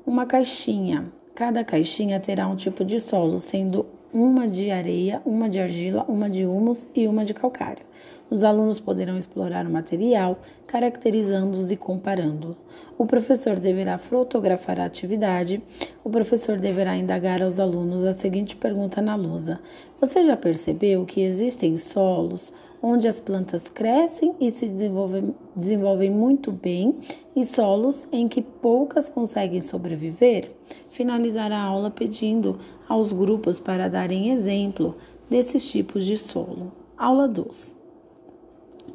uma 0.06 0.26
caixinha. 0.26 1.12
Cada 1.36 1.64
caixinha 1.64 2.20
terá 2.20 2.48
um 2.48 2.56
tipo 2.56 2.84
de 2.84 3.00
solo, 3.00 3.40
sendo 3.40 3.86
uma 4.14 4.48
de 4.48 4.70
areia, 4.72 5.22
uma 5.26 5.48
de 5.48 5.60
argila, 5.60 6.04
uma 6.08 6.30
de 6.30 6.46
humus 6.46 6.90
e 6.94 7.08
uma 7.08 7.24
de 7.24 7.34
calcário. 7.34 7.91
Os 8.32 8.46
alunos 8.46 8.80
poderão 8.80 9.18
explorar 9.18 9.68
o 9.68 9.70
material, 9.70 10.40
caracterizando-os 10.66 11.70
e 11.70 11.76
comparando. 11.76 12.56
O 12.98 13.06
professor 13.06 13.60
deverá 13.60 13.98
fotografar 13.98 14.80
a 14.80 14.86
atividade. 14.86 15.62
O 16.02 16.10
professor 16.10 16.58
deverá 16.58 16.96
indagar 16.96 17.44
aos 17.44 17.60
alunos 17.60 18.06
a 18.06 18.14
seguinte 18.14 18.56
pergunta 18.56 19.02
na 19.02 19.18
lousa: 19.18 19.60
Você 20.00 20.24
já 20.24 20.38
percebeu 20.38 21.06
que 21.06 21.20
existem 21.20 21.76
solos 21.76 22.54
onde 22.82 23.06
as 23.06 23.20
plantas 23.20 23.68
crescem 23.68 24.34
e 24.40 24.50
se 24.50 24.66
desenvolvem, 24.66 25.36
desenvolvem 25.54 26.10
muito 26.10 26.54
bem 26.54 26.96
e 27.36 27.44
solos 27.44 28.08
em 28.14 28.30
que 28.30 28.42
poucas 28.42 29.10
conseguem 29.10 29.60
sobreviver? 29.60 30.52
Finalizar 30.90 31.52
a 31.52 31.62
aula 31.62 31.92
pedindo 31.92 32.58
aos 32.88 33.12
grupos 33.12 33.60
para 33.60 33.90
darem 33.90 34.30
exemplo 34.30 34.96
desses 35.30 35.70
tipos 35.70 36.06
de 36.06 36.18
solo. 36.18 36.72
Aula 36.98 37.28
2. 37.28 37.81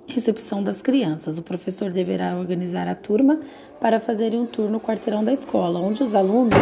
Recepção 0.09 0.63
das 0.63 0.81
crianças. 0.81 1.37
O 1.37 1.43
professor 1.43 1.91
deverá 1.91 2.37
organizar 2.37 2.87
a 2.87 2.95
turma 2.95 3.41
para 3.81 3.99
fazerem 3.99 4.39
um 4.39 4.47
tour 4.47 4.71
no 4.71 4.81
quarteirão 4.81 5.25
da 5.25 5.33
escola, 5.33 5.81
onde 5.81 6.03
os 6.03 6.15
alunos 6.15 6.55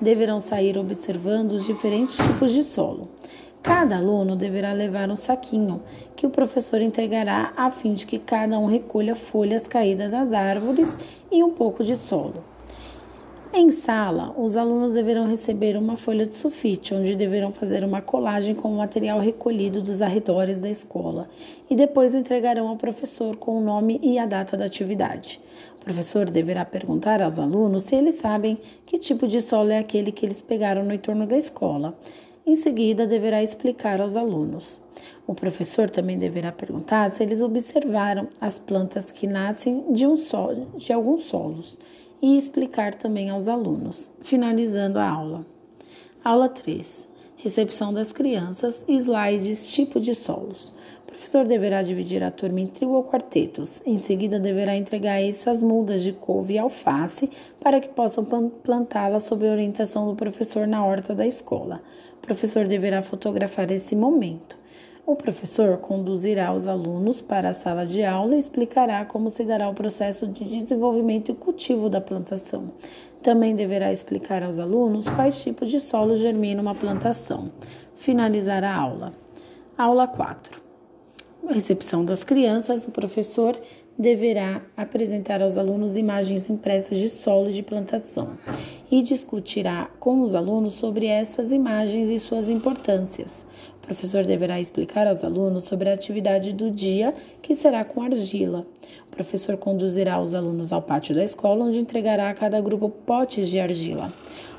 deverão 0.00 0.40
sair 0.40 0.78
observando 0.78 1.52
os 1.52 1.66
diferentes 1.66 2.16
tipos 2.16 2.52
de 2.52 2.62
solo. 2.62 3.08
Cada 3.62 3.96
aluno 3.96 4.36
deverá 4.36 4.72
levar 4.72 5.10
um 5.10 5.16
saquinho 5.16 5.82
que 6.14 6.26
o 6.26 6.30
professor 6.30 6.80
entregará 6.80 7.52
a 7.56 7.70
fim 7.70 7.94
de 7.94 8.06
que 8.06 8.18
cada 8.18 8.58
um 8.58 8.66
recolha 8.66 9.16
folhas 9.16 9.66
caídas 9.66 10.12
das 10.12 10.32
árvores 10.32 10.96
e 11.32 11.42
um 11.42 11.50
pouco 11.50 11.82
de 11.82 11.96
solo. 11.96 12.44
Em 13.56 13.70
sala, 13.70 14.34
os 14.36 14.56
alunos 14.56 14.94
deverão 14.94 15.28
receber 15.28 15.76
uma 15.76 15.96
folha 15.96 16.26
de 16.26 16.34
sulfite, 16.34 16.92
onde 16.92 17.14
deverão 17.14 17.52
fazer 17.52 17.84
uma 17.84 18.02
colagem 18.02 18.52
com 18.52 18.68
o 18.68 18.78
material 18.78 19.20
recolhido 19.20 19.80
dos 19.80 20.02
arredores 20.02 20.58
da 20.58 20.68
escola 20.68 21.28
e 21.70 21.76
depois 21.76 22.16
entregarão 22.16 22.66
ao 22.66 22.76
professor 22.76 23.36
com 23.36 23.56
o 23.56 23.60
nome 23.60 24.00
e 24.02 24.18
a 24.18 24.26
data 24.26 24.56
da 24.56 24.64
atividade. 24.64 25.40
O 25.80 25.84
professor 25.84 26.28
deverá 26.28 26.64
perguntar 26.64 27.22
aos 27.22 27.38
alunos 27.38 27.84
se 27.84 27.94
eles 27.94 28.16
sabem 28.16 28.58
que 28.84 28.98
tipo 28.98 29.24
de 29.28 29.40
solo 29.40 29.70
é 29.70 29.78
aquele 29.78 30.10
que 30.10 30.26
eles 30.26 30.42
pegaram 30.42 30.82
no 30.82 30.92
entorno 30.92 31.24
da 31.24 31.38
escola. 31.38 31.96
Em 32.44 32.56
seguida, 32.56 33.06
deverá 33.06 33.40
explicar 33.40 34.00
aos 34.00 34.16
alunos. 34.16 34.80
O 35.28 35.34
professor 35.34 35.88
também 35.88 36.18
deverá 36.18 36.50
perguntar 36.50 37.08
se 37.08 37.22
eles 37.22 37.40
observaram 37.40 38.26
as 38.40 38.58
plantas 38.58 39.12
que 39.12 39.28
nascem 39.28 39.92
de, 39.92 40.08
um 40.08 40.16
solo, 40.16 40.66
de 40.76 40.92
alguns 40.92 41.26
solos 41.26 41.78
e 42.24 42.38
explicar 42.38 42.94
também 42.94 43.28
aos 43.28 43.48
alunos, 43.48 44.10
finalizando 44.22 44.98
a 44.98 45.06
aula. 45.06 45.44
Aula 46.24 46.48
3. 46.48 47.06
Recepção 47.36 47.92
das 47.92 48.14
crianças, 48.14 48.82
slides, 48.88 49.68
tipo 49.68 50.00
de 50.00 50.14
solos. 50.14 50.72
O 51.02 51.06
professor 51.06 51.44
deverá 51.44 51.82
dividir 51.82 52.24
a 52.24 52.30
turma 52.30 52.62
em 52.62 52.66
trio 52.66 52.92
ou 52.92 53.04
quartetos. 53.04 53.82
Em 53.84 53.98
seguida, 53.98 54.40
deverá 54.40 54.74
entregar 54.74 55.20
essas 55.20 55.60
mudas 55.60 56.02
de 56.02 56.12
couve 56.12 56.54
e 56.54 56.58
alface 56.58 57.28
para 57.60 57.78
que 57.78 57.88
possam 57.88 58.24
plantá-las 58.24 59.24
sob 59.24 59.46
orientação 59.46 60.06
do 60.06 60.16
professor 60.16 60.66
na 60.66 60.82
horta 60.82 61.14
da 61.14 61.26
escola. 61.26 61.82
O 62.16 62.26
professor 62.26 62.66
deverá 62.66 63.02
fotografar 63.02 63.70
esse 63.70 63.94
momento. 63.94 64.56
O 65.06 65.14
professor 65.14 65.76
conduzirá 65.76 66.54
os 66.54 66.66
alunos 66.66 67.20
para 67.20 67.50
a 67.50 67.52
sala 67.52 67.84
de 67.84 68.02
aula 68.02 68.36
e 68.36 68.38
explicará 68.38 69.04
como 69.04 69.28
se 69.28 69.44
dará 69.44 69.68
o 69.68 69.74
processo 69.74 70.26
de 70.26 70.44
desenvolvimento 70.44 71.30
e 71.30 71.34
cultivo 71.34 71.90
da 71.90 72.00
plantação. 72.00 72.72
Também 73.22 73.54
deverá 73.54 73.92
explicar 73.92 74.42
aos 74.42 74.58
alunos 74.58 75.06
quais 75.06 75.42
tipos 75.42 75.70
de 75.70 75.78
solo 75.78 76.16
germina 76.16 76.62
uma 76.62 76.74
plantação. 76.74 77.52
Finalizar 77.96 78.64
a 78.64 78.74
aula. 78.74 79.12
Aula 79.76 80.08
4. 80.08 80.62
Recepção 81.48 82.02
das 82.02 82.24
crianças. 82.24 82.86
O 82.86 82.90
professor 82.90 83.54
deverá 83.98 84.62
apresentar 84.74 85.42
aos 85.42 85.58
alunos 85.58 85.98
imagens 85.98 86.48
impressas 86.48 86.96
de 86.96 87.10
solo 87.10 87.52
de 87.52 87.62
plantação 87.62 88.30
e 88.90 89.02
discutirá 89.02 89.90
com 90.00 90.22
os 90.22 90.34
alunos 90.34 90.74
sobre 90.74 91.06
essas 91.06 91.52
imagens 91.52 92.08
e 92.10 92.18
suas 92.18 92.48
importâncias. 92.48 93.46
O 93.84 93.86
professor 93.86 94.24
deverá 94.24 94.58
explicar 94.58 95.06
aos 95.06 95.22
alunos 95.22 95.64
sobre 95.64 95.90
a 95.90 95.92
atividade 95.92 96.54
do 96.54 96.70
dia, 96.70 97.14
que 97.42 97.54
será 97.54 97.84
com 97.84 98.02
argila. 98.02 98.66
O 99.14 99.16
professor 99.16 99.56
conduzirá 99.56 100.20
os 100.20 100.34
alunos 100.34 100.72
ao 100.72 100.82
pátio 100.82 101.14
da 101.14 101.22
escola, 101.22 101.66
onde 101.66 101.78
entregará 101.78 102.30
a 102.30 102.34
cada 102.34 102.60
grupo 102.60 102.90
potes 102.90 103.48
de 103.48 103.60
argila. 103.60 104.12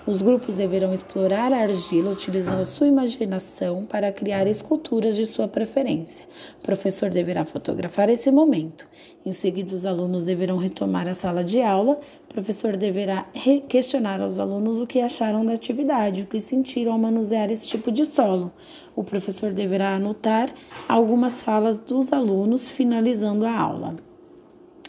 Os 0.07 0.21
grupos 0.21 0.55
deverão 0.55 0.93
explorar 0.93 1.51
a 1.51 1.57
argila 1.57 2.11
utilizando 2.11 2.61
a 2.61 2.65
sua 2.65 2.87
imaginação 2.87 3.85
para 3.85 4.13
criar 4.13 4.47
esculturas 4.47 5.17
de 5.17 5.25
sua 5.25 5.45
preferência. 5.45 6.25
O 6.61 6.63
professor 6.63 7.09
deverá 7.09 7.43
fotografar 7.43 8.07
esse 8.07 8.31
momento. 8.31 8.87
Em 9.25 9.33
seguida, 9.33 9.75
os 9.75 9.85
alunos 9.85 10.23
deverão 10.23 10.55
retomar 10.55 11.05
a 11.09 11.13
sala 11.13 11.43
de 11.43 11.61
aula. 11.61 11.99
O 12.23 12.33
professor 12.33 12.77
deverá 12.77 13.25
questionar 13.67 14.21
aos 14.21 14.39
alunos 14.39 14.79
o 14.79 14.87
que 14.87 15.01
acharam 15.01 15.45
da 15.45 15.51
atividade, 15.51 16.21
o 16.21 16.27
que 16.27 16.39
sentiram 16.39 16.93
ao 16.93 16.97
manusear 16.97 17.51
esse 17.51 17.67
tipo 17.67 17.91
de 17.91 18.05
solo. 18.05 18.53
O 18.95 19.03
professor 19.03 19.51
deverá 19.51 19.95
anotar 19.95 20.47
algumas 20.87 21.41
falas 21.41 21.77
dos 21.77 22.13
alunos, 22.13 22.69
finalizando 22.69 23.45
a 23.45 23.51
aula. 23.51 24.14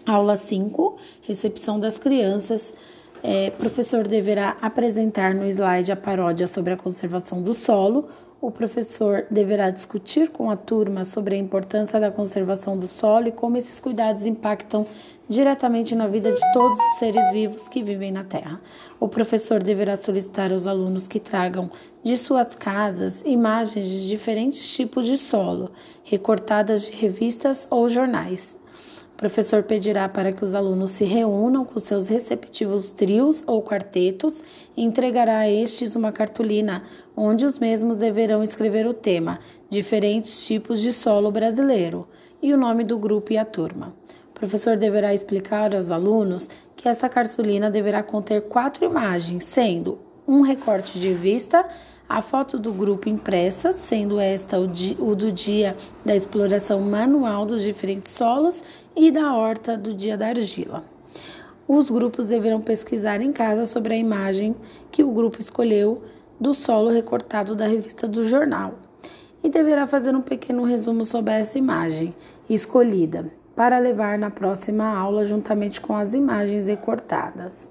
Aula 0.06 0.36
5: 0.36 0.96
Recepção 1.22 1.80
das 1.80 1.98
crianças 1.98 2.72
é, 3.22 3.50
professor 3.50 4.06
deverá 4.06 4.56
apresentar 4.62 5.34
no 5.34 5.44
slide 5.46 5.90
a 5.90 5.96
paródia 5.96 6.46
sobre 6.46 6.72
a 6.72 6.76
conservação 6.76 7.42
do 7.42 7.52
solo. 7.52 8.06
O 8.40 8.52
professor 8.52 9.26
deverá 9.28 9.70
discutir 9.70 10.28
com 10.28 10.48
a 10.48 10.56
turma 10.56 11.04
sobre 11.04 11.34
a 11.34 11.38
importância 11.38 11.98
da 11.98 12.10
conservação 12.10 12.78
do 12.78 12.86
solo 12.86 13.26
e 13.26 13.32
como 13.32 13.56
esses 13.56 13.80
cuidados 13.80 14.26
impactam 14.26 14.86
diretamente 15.28 15.94
na 15.96 16.06
vida 16.06 16.30
de 16.30 16.52
todos 16.52 16.78
os 16.78 16.98
seres 17.00 17.32
vivos 17.32 17.68
que 17.68 17.82
vivem 17.82 18.12
na 18.12 18.22
Terra. 18.22 18.60
O 19.00 19.08
professor 19.08 19.60
deverá 19.60 19.96
solicitar 19.96 20.52
aos 20.52 20.68
alunos 20.68 21.08
que 21.08 21.18
tragam 21.18 21.68
de 22.04 22.16
suas 22.16 22.54
casas 22.54 23.22
imagens 23.24 23.88
de 23.88 24.06
diferentes 24.06 24.72
tipos 24.72 25.04
de 25.04 25.18
solo, 25.18 25.70
recortadas 26.04 26.86
de 26.86 26.92
revistas 26.92 27.66
ou 27.70 27.88
jornais. 27.88 28.56
O 29.16 29.18
professor 29.18 29.62
pedirá 29.62 30.06
para 30.10 30.30
que 30.30 30.44
os 30.44 30.54
alunos 30.54 30.90
se 30.90 31.02
reúnam 31.02 31.64
com 31.64 31.80
seus 31.80 32.06
respectivos 32.06 32.92
trios 32.92 33.42
ou 33.46 33.62
quartetos 33.62 34.44
e 34.76 34.84
entregará 34.84 35.38
a 35.38 35.50
estes 35.50 35.96
uma 35.96 36.12
cartolina 36.12 36.82
onde 37.16 37.46
os 37.46 37.58
mesmos 37.58 37.96
deverão 37.96 38.42
escrever 38.42 38.86
o 38.86 38.92
tema 38.92 39.38
Diferentes 39.70 40.44
tipos 40.44 40.82
de 40.82 40.92
solo 40.92 41.30
brasileiro 41.30 42.06
e 42.42 42.52
o 42.52 42.58
nome 42.58 42.84
do 42.84 42.98
grupo 42.98 43.32
e 43.32 43.38
a 43.38 43.44
turma. 43.46 43.96
O 44.32 44.38
professor 44.38 44.76
deverá 44.76 45.14
explicar 45.14 45.74
aos 45.74 45.90
alunos 45.90 46.46
que 46.76 46.86
essa 46.86 47.08
cartolina 47.08 47.70
deverá 47.70 48.02
conter 48.02 48.42
quatro 48.42 48.84
imagens, 48.84 49.44
sendo 49.44 49.98
um 50.28 50.42
recorte 50.42 51.00
de 51.00 51.14
vista, 51.14 51.66
a 52.08 52.22
foto 52.22 52.58
do 52.58 52.72
grupo 52.72 53.08
impressa, 53.08 53.72
sendo 53.72 54.20
esta 54.20 54.58
o, 54.58 54.66
di, 54.66 54.96
o, 55.00 55.14
do 55.14 55.32
dia 55.32 55.74
da 56.04 56.14
exploração 56.14 56.80
manual 56.80 57.44
dos 57.44 57.62
diferentes 57.62 58.12
solos 58.12 58.62
e 58.94 59.10
da 59.10 59.34
horta 59.34 59.76
do 59.76 59.92
dia 59.92 60.16
da 60.16 60.28
argila. 60.28 60.84
Os 61.66 61.90
grupos 61.90 62.28
deverão 62.28 62.60
pesquisar 62.60 63.20
em 63.20 63.32
casa 63.32 63.66
sobre 63.66 63.94
a 63.94 63.96
imagem 63.96 64.54
que 64.90 65.02
o 65.02 65.10
grupo 65.10 65.40
escolheu 65.40 66.02
do 66.38 66.54
solo 66.54 66.90
recortado 66.90 67.56
da 67.56 67.66
revista 67.66 68.06
do 68.06 68.28
jornal. 68.28 68.74
e 69.44 69.48
deverá 69.48 69.86
fazer 69.86 70.12
um 70.14 70.20
pequeno 70.20 70.64
resumo 70.64 71.04
sobre 71.04 71.32
essa 71.32 71.56
imagem 71.56 72.12
escolhida 72.50 73.30
para 73.54 73.78
levar 73.78 74.18
na 74.18 74.28
próxima 74.28 74.84
aula 74.84 75.24
juntamente 75.24 75.80
com 75.80 75.94
as 75.94 76.14
imagens 76.14 76.66
recortadas. 76.66 77.70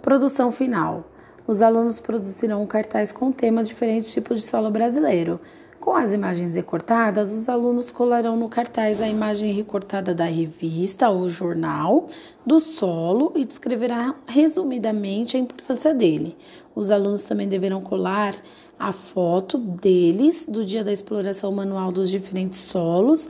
Produção 0.00 0.50
final. 0.50 1.09
Os 1.50 1.62
alunos 1.62 1.98
produzirão 1.98 2.62
um 2.62 2.66
cartaz 2.66 3.10
com 3.10 3.32
tema 3.32 3.64
diferentes 3.64 4.12
tipos 4.12 4.40
de 4.40 4.46
solo 4.46 4.70
brasileiro. 4.70 5.40
Com 5.80 5.96
as 5.96 6.12
imagens 6.12 6.54
recortadas, 6.54 7.32
os 7.32 7.48
alunos 7.48 7.90
colarão 7.90 8.36
no 8.36 8.48
cartaz 8.48 9.00
a 9.00 9.08
imagem 9.08 9.52
recortada 9.52 10.14
da 10.14 10.26
revista 10.26 11.10
ou 11.10 11.28
jornal 11.28 12.06
do 12.46 12.60
solo 12.60 13.32
e 13.34 13.44
descreverá 13.44 14.14
resumidamente 14.28 15.36
a 15.36 15.40
importância 15.40 15.92
dele. 15.92 16.36
Os 16.72 16.92
alunos 16.92 17.24
também 17.24 17.48
deverão 17.48 17.80
colar 17.80 18.36
a 18.78 18.92
foto 18.92 19.58
deles 19.58 20.46
do 20.46 20.64
dia 20.64 20.84
da 20.84 20.92
exploração 20.92 21.50
manual 21.50 21.90
dos 21.90 22.10
diferentes 22.10 22.60
solos, 22.60 23.28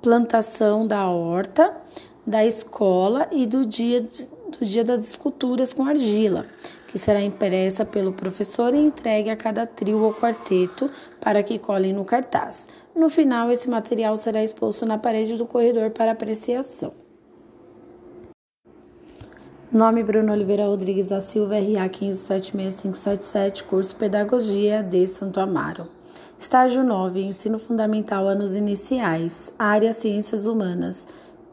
plantação 0.00 0.86
da 0.86 1.06
horta, 1.06 1.70
da 2.26 2.46
escola 2.46 3.28
e 3.30 3.46
do 3.46 3.66
dia, 3.66 4.00
do 4.58 4.64
dia 4.64 4.82
das 4.82 5.00
esculturas 5.00 5.74
com 5.74 5.84
argila, 5.84 6.46
que 6.92 6.98
será 6.98 7.22
impressa 7.22 7.86
pelo 7.86 8.12
professor 8.12 8.74
e 8.74 8.78
entregue 8.78 9.30
a 9.30 9.36
cada 9.36 9.66
trio 9.66 10.02
ou 10.02 10.12
quarteto 10.12 10.90
para 11.18 11.42
que 11.42 11.58
colhem 11.58 11.94
no 11.94 12.04
cartaz. 12.04 12.68
No 12.94 13.08
final, 13.08 13.50
esse 13.50 13.70
material 13.70 14.14
será 14.18 14.44
exposto 14.44 14.84
na 14.84 14.98
parede 14.98 15.38
do 15.38 15.46
corredor 15.46 15.90
para 15.92 16.12
apreciação. 16.12 16.92
Nome 19.72 20.02
Bruno 20.02 20.34
Oliveira 20.34 20.66
Rodrigues 20.66 21.08
da 21.08 21.22
Silva, 21.22 21.54
RA 21.54 21.88
1576577, 21.88 23.62
curso 23.62 23.96
Pedagogia 23.96 24.82
de 24.82 25.06
Santo 25.06 25.40
Amaro. 25.40 25.88
Estágio 26.36 26.84
9, 26.84 27.22
Ensino 27.22 27.58
Fundamental, 27.58 28.28
anos 28.28 28.54
iniciais, 28.54 29.50
área 29.58 29.94
Ciências 29.94 30.44
Humanas. 30.46 31.06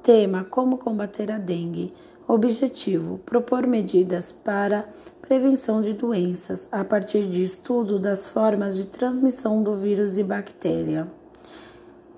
Tema: 0.03 0.43
Como 0.43 0.77
combater 0.77 1.31
a 1.31 1.37
dengue. 1.37 1.93
Objetivo: 2.27 3.19
propor 3.19 3.65
medidas 3.65 4.31
para 4.31 4.87
prevenção 5.29 5.79
de 5.79 5.93
doenças 5.93 6.67
a 6.71 6.83
partir 6.83 7.27
de 7.27 7.43
estudo 7.43 7.99
das 7.99 8.27
formas 8.27 8.75
de 8.75 8.87
transmissão 8.87 9.61
do 9.61 9.75
vírus 9.75 10.17
e 10.17 10.23
bactéria. 10.23 11.07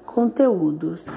Conteúdos: 0.06 1.08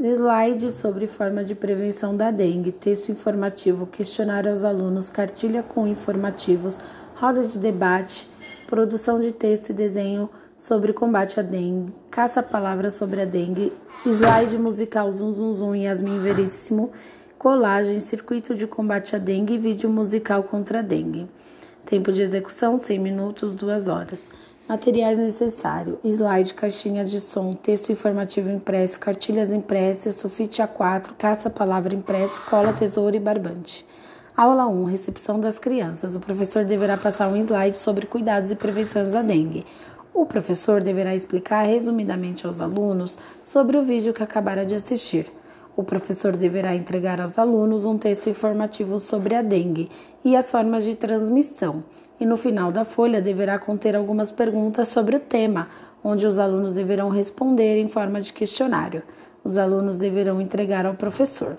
Slide 0.00 0.70
sobre 0.70 1.06
forma 1.06 1.44
de 1.44 1.54
prevenção 1.54 2.16
da 2.16 2.30
dengue, 2.30 2.72
texto 2.72 3.10
informativo, 3.12 3.86
questionário 3.86 4.50
aos 4.50 4.64
alunos, 4.64 5.10
cartilha 5.10 5.62
com 5.62 5.86
informativos, 5.86 6.78
roda 7.14 7.42
de 7.42 7.58
debate, 7.58 8.26
produção 8.66 9.20
de 9.20 9.30
texto 9.30 9.68
e 9.68 9.74
desenho 9.74 10.30
sobre 10.56 10.94
combate 10.94 11.38
à 11.38 11.42
dengue, 11.42 11.92
caça-palavras 12.10 12.94
sobre 12.94 13.20
a 13.20 13.26
dengue, 13.26 13.70
slide 14.02 14.56
musical 14.56 15.10
Zum 15.10 15.34
Zum 15.34 15.54
Zum 15.54 15.74
Yasmin 15.74 16.20
Veríssimo, 16.20 16.90
colagem, 17.44 18.00
circuito 18.00 18.54
de 18.54 18.66
combate 18.66 19.14
à 19.14 19.18
dengue 19.18 19.52
e 19.52 19.58
vídeo 19.58 19.90
musical 19.90 20.44
contra 20.44 20.78
a 20.78 20.82
dengue. 20.82 21.28
Tempo 21.84 22.10
de 22.10 22.22
execução: 22.22 22.78
100 22.78 22.98
minutos, 22.98 23.54
2 23.54 23.86
horas. 23.86 24.22
Materiais 24.66 25.18
necessários: 25.18 25.98
slide, 26.02 26.54
caixinha 26.54 27.04
de 27.04 27.20
som, 27.20 27.52
texto 27.52 27.92
informativo 27.92 28.50
impresso, 28.50 28.98
cartilhas 28.98 29.52
impressas, 29.52 30.14
sulfite 30.14 30.62
A4, 30.62 31.10
caça-palavra 31.18 31.94
impresso, 31.94 32.40
cola, 32.48 32.72
tesoura 32.72 33.14
e 33.14 33.20
barbante. 33.20 33.84
Aula 34.34 34.66
1: 34.66 34.84
Recepção 34.84 35.38
das 35.38 35.58
crianças. 35.58 36.16
O 36.16 36.20
professor 36.20 36.64
deverá 36.64 36.96
passar 36.96 37.28
um 37.28 37.36
slide 37.36 37.76
sobre 37.76 38.06
cuidados 38.06 38.52
e 38.52 38.56
prevenções 38.56 39.12
da 39.12 39.20
dengue. 39.20 39.66
O 40.14 40.24
professor 40.24 40.82
deverá 40.82 41.14
explicar 41.14 41.60
resumidamente 41.64 42.46
aos 42.46 42.62
alunos 42.62 43.18
sobre 43.44 43.76
o 43.76 43.82
vídeo 43.82 44.14
que 44.14 44.22
acabara 44.22 44.64
de 44.64 44.74
assistir. 44.74 45.30
O 45.76 45.82
professor 45.82 46.36
deverá 46.36 46.74
entregar 46.74 47.20
aos 47.20 47.36
alunos 47.36 47.84
um 47.84 47.98
texto 47.98 48.30
informativo 48.30 48.98
sobre 48.98 49.34
a 49.34 49.42
dengue 49.42 49.88
e 50.24 50.36
as 50.36 50.50
formas 50.50 50.84
de 50.84 50.94
transmissão, 50.94 51.82
e 52.20 52.24
no 52.24 52.36
final 52.36 52.70
da 52.70 52.84
folha 52.84 53.20
deverá 53.20 53.58
conter 53.58 53.96
algumas 53.96 54.30
perguntas 54.30 54.86
sobre 54.86 55.16
o 55.16 55.20
tema, 55.20 55.68
onde 56.02 56.26
os 56.26 56.38
alunos 56.38 56.74
deverão 56.74 57.08
responder 57.08 57.76
em 57.76 57.88
forma 57.88 58.20
de 58.20 58.32
questionário. 58.32 59.02
Os 59.42 59.58
alunos 59.58 59.96
deverão 59.96 60.40
entregar 60.40 60.86
ao 60.86 60.94
professor. 60.94 61.56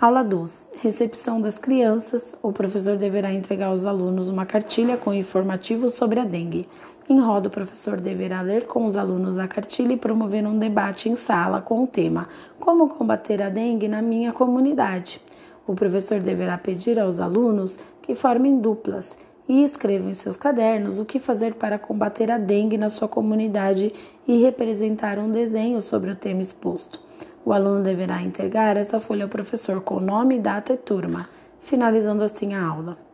Aula 0.00 0.24
2. 0.24 0.68
Recepção 0.80 1.42
das 1.42 1.58
crianças. 1.58 2.34
O 2.42 2.52
professor 2.52 2.96
deverá 2.96 3.30
entregar 3.34 3.66
aos 3.66 3.84
alunos 3.84 4.30
uma 4.30 4.46
cartilha 4.46 4.96
com 4.96 5.12
informativos 5.12 5.92
sobre 5.92 6.20
a 6.20 6.24
dengue. 6.24 6.66
Em 7.10 7.18
roda, 7.18 7.48
o 7.48 7.50
professor 7.50 8.00
deverá 8.00 8.40
ler 8.40 8.68
com 8.68 8.86
os 8.86 8.96
alunos 8.96 9.36
a 9.36 9.48
cartilha 9.48 9.94
e 9.94 9.96
promover 9.96 10.46
um 10.46 10.56
debate 10.56 11.08
em 11.08 11.16
sala 11.16 11.60
com 11.60 11.82
o 11.82 11.86
tema 11.88 12.28
Como 12.60 12.88
combater 12.88 13.42
a 13.42 13.48
dengue 13.48 13.88
na 13.88 14.00
minha 14.00 14.32
comunidade. 14.32 15.20
O 15.66 15.74
professor 15.74 16.22
deverá 16.22 16.56
pedir 16.56 17.00
aos 17.00 17.18
alunos 17.18 17.76
que 18.00 18.14
formem 18.14 18.60
duplas 18.60 19.18
e 19.48 19.64
escrevam 19.64 20.08
em 20.08 20.14
seus 20.14 20.36
cadernos 20.36 21.00
o 21.00 21.04
que 21.04 21.18
fazer 21.18 21.54
para 21.54 21.80
combater 21.80 22.30
a 22.30 22.38
dengue 22.38 22.78
na 22.78 22.88
sua 22.88 23.08
comunidade 23.08 23.92
e 24.24 24.40
representar 24.40 25.18
um 25.18 25.32
desenho 25.32 25.82
sobre 25.82 26.12
o 26.12 26.16
tema 26.16 26.42
exposto. 26.42 27.00
O 27.44 27.52
aluno 27.52 27.82
deverá 27.82 28.22
entregar 28.22 28.76
essa 28.76 29.00
folha 29.00 29.24
ao 29.24 29.28
professor 29.28 29.80
com 29.80 29.98
nome, 29.98 30.38
data 30.38 30.74
e 30.74 30.76
turma, 30.76 31.28
finalizando 31.58 32.22
assim 32.22 32.54
a 32.54 32.64
aula. 32.64 33.09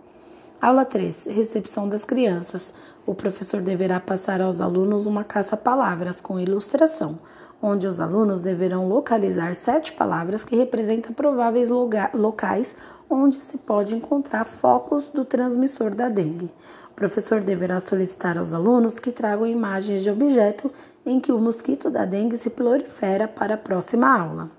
Aula 0.60 0.86
3. 0.86 1.26
Recepção 1.26 1.86
das 1.86 2.02
crianças. 2.02 2.72
O 3.04 3.14
professor 3.14 3.60
deverá 3.60 4.00
passar 4.00 4.40
aos 4.40 4.62
alunos 4.62 5.06
uma 5.06 5.22
caça-palavras 5.22 6.18
com 6.22 6.40
ilustração, 6.40 7.18
onde 7.60 7.86
os 7.86 8.00
alunos 8.00 8.40
deverão 8.40 8.88
localizar 8.88 9.54
sete 9.54 9.92
palavras 9.92 10.44
que 10.44 10.56
representam 10.56 11.12
prováveis 11.12 11.68
locais 11.68 12.74
onde 13.08 13.40
se 13.42 13.58
pode 13.58 13.94
encontrar 13.94 14.46
focos 14.46 15.10
do 15.10 15.26
transmissor 15.26 15.94
da 15.94 16.08
dengue. 16.08 16.50
O 16.90 16.94
professor 16.94 17.42
deverá 17.42 17.78
solicitar 17.78 18.38
aos 18.38 18.54
alunos 18.54 18.98
que 18.98 19.12
tragam 19.12 19.46
imagens 19.46 20.02
de 20.02 20.10
objeto 20.10 20.72
em 21.04 21.20
que 21.20 21.32
o 21.32 21.38
mosquito 21.38 21.90
da 21.90 22.06
dengue 22.06 22.38
se 22.38 22.48
prolifera 22.48 23.28
para 23.28 23.54
a 23.54 23.58
próxima 23.58 24.08
aula. 24.08 24.50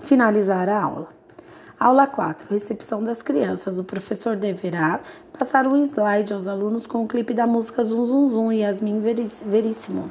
Finalizar 0.00 0.70
a 0.70 0.82
aula. 0.82 1.08
Aula 1.78 2.06
4. 2.06 2.48
Recepção 2.48 3.02
das 3.02 3.20
crianças. 3.20 3.78
O 3.78 3.84
professor 3.84 4.36
deverá 4.36 5.00
passar 5.38 5.66
um 5.66 5.76
slide 5.84 6.32
aos 6.32 6.46
alunos 6.46 6.86
com 6.86 7.02
o 7.02 7.08
clipe 7.08 7.34
da 7.34 7.44
música 7.44 7.82
Zum 7.82 8.04
Zum 8.06 8.28
Zum 8.28 8.52
e 8.52 8.60
Yasmin 8.60 9.00
Veríssimo. 9.00 10.10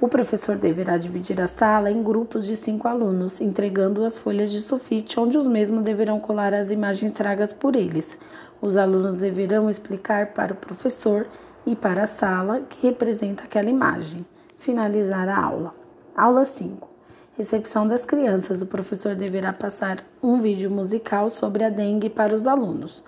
O 0.00 0.08
professor 0.08 0.56
deverá 0.56 0.96
dividir 0.96 1.40
a 1.40 1.48
sala 1.48 1.90
em 1.90 2.00
grupos 2.02 2.46
de 2.46 2.54
cinco 2.54 2.86
alunos, 2.86 3.40
entregando 3.40 4.04
as 4.04 4.18
folhas 4.18 4.50
de 4.52 4.60
sulfite, 4.60 5.18
onde 5.18 5.36
os 5.36 5.48
mesmos 5.48 5.82
deverão 5.82 6.20
colar 6.20 6.54
as 6.54 6.70
imagens 6.70 7.12
tragas 7.12 7.52
por 7.52 7.74
eles. 7.74 8.16
Os 8.62 8.76
alunos 8.76 9.16
deverão 9.16 9.68
explicar 9.68 10.28
para 10.28 10.52
o 10.52 10.56
professor 10.56 11.26
e 11.66 11.74
para 11.74 12.04
a 12.04 12.06
sala 12.06 12.60
que 12.60 12.86
representa 12.86 13.44
aquela 13.44 13.68
imagem. 13.68 14.24
Finalizar 14.58 15.28
a 15.28 15.44
aula. 15.44 15.74
Aula 16.16 16.44
5. 16.44 16.88
Recepção 17.36 17.86
das 17.86 18.04
crianças. 18.04 18.62
O 18.62 18.66
professor 18.66 19.16
deverá 19.16 19.52
passar 19.52 19.98
um 20.22 20.40
vídeo 20.40 20.70
musical 20.70 21.28
sobre 21.28 21.64
a 21.64 21.68
dengue 21.68 22.08
para 22.08 22.34
os 22.34 22.46
alunos. 22.46 23.02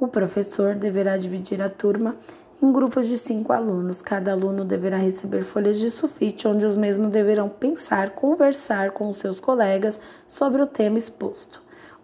O 0.00 0.08
professor 0.08 0.74
deverá 0.74 1.16
dividir 1.16 1.60
a 1.62 1.68
turma 1.68 2.16
em 2.62 2.72
grupos 2.72 3.06
de 3.06 3.18
cinco 3.18 3.52
alunos. 3.52 4.02
Cada 4.02 4.32
aluno 4.32 4.64
deverá 4.64 4.96
receber 4.96 5.42
folhas 5.42 5.78
de 5.78 5.90
sulfite, 5.90 6.46
onde 6.46 6.66
os 6.66 6.76
mesmos 6.76 7.08
deverão 7.08 7.48
pensar, 7.48 8.10
conversar 8.10 8.92
com 8.92 9.08
os 9.08 9.16
seus 9.16 9.40
colegas 9.40 9.98
sobre 10.26 10.62
o 10.62 10.66
tema 10.66 10.98
exposto 10.98 11.62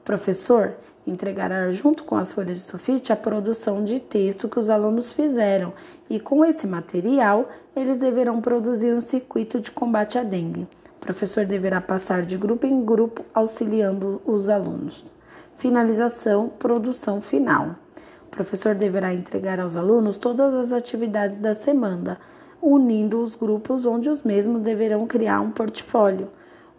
professor 0.08 0.74
entregará 1.06 1.70
junto 1.70 2.02
com 2.02 2.16
as 2.16 2.32
folhas 2.32 2.60
de 2.60 2.70
sulfite 2.70 3.12
a 3.12 3.16
produção 3.16 3.84
de 3.84 4.00
texto 4.00 4.48
que 4.48 4.58
os 4.58 4.70
alunos 4.70 5.12
fizeram 5.12 5.74
e 6.08 6.18
com 6.18 6.42
esse 6.42 6.66
material 6.66 7.46
eles 7.76 7.98
deverão 7.98 8.40
produzir 8.40 8.94
um 8.94 9.02
circuito 9.02 9.60
de 9.60 9.70
combate 9.70 10.16
à 10.16 10.22
dengue. 10.22 10.66
O 10.96 11.00
professor 11.00 11.44
deverá 11.44 11.78
passar 11.78 12.22
de 12.22 12.38
grupo 12.38 12.66
em 12.66 12.82
grupo 12.82 13.22
auxiliando 13.34 14.22
os 14.24 14.48
alunos. 14.48 15.04
Finalização, 15.58 16.48
produção 16.48 17.20
final. 17.20 17.74
O 18.28 18.30
professor 18.30 18.76
deverá 18.76 19.12
entregar 19.12 19.58
aos 19.58 19.76
alunos 19.76 20.16
todas 20.16 20.54
as 20.54 20.72
atividades 20.72 21.40
da 21.40 21.52
semana, 21.52 22.16
unindo 22.62 23.20
os 23.20 23.34
grupos 23.34 23.84
onde 23.84 24.08
os 24.08 24.22
mesmos 24.22 24.60
deverão 24.60 25.04
criar 25.04 25.40
um 25.40 25.50
portfólio. 25.50 26.28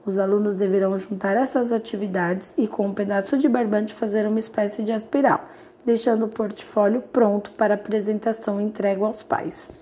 Os 0.05 0.17
alunos 0.17 0.55
deverão 0.55 0.97
juntar 0.97 1.35
essas 1.35 1.73
atividades 1.73 2.55
e, 2.57 2.69
com 2.69 2.87
um 2.87 2.93
pedaço 2.93 3.37
de 3.37 3.49
barbante, 3.49 3.93
fazer 3.93 4.25
uma 4.25 4.39
espécie 4.39 4.81
de 4.81 4.93
espiral, 4.93 5.43
deixando 5.85 6.23
o 6.23 6.29
portfólio 6.29 7.01
pronto 7.01 7.51
para 7.51 7.73
apresentação 7.73 8.61
e 8.61 8.63
entregue 8.63 9.03
aos 9.03 9.23
pais. 9.23 9.73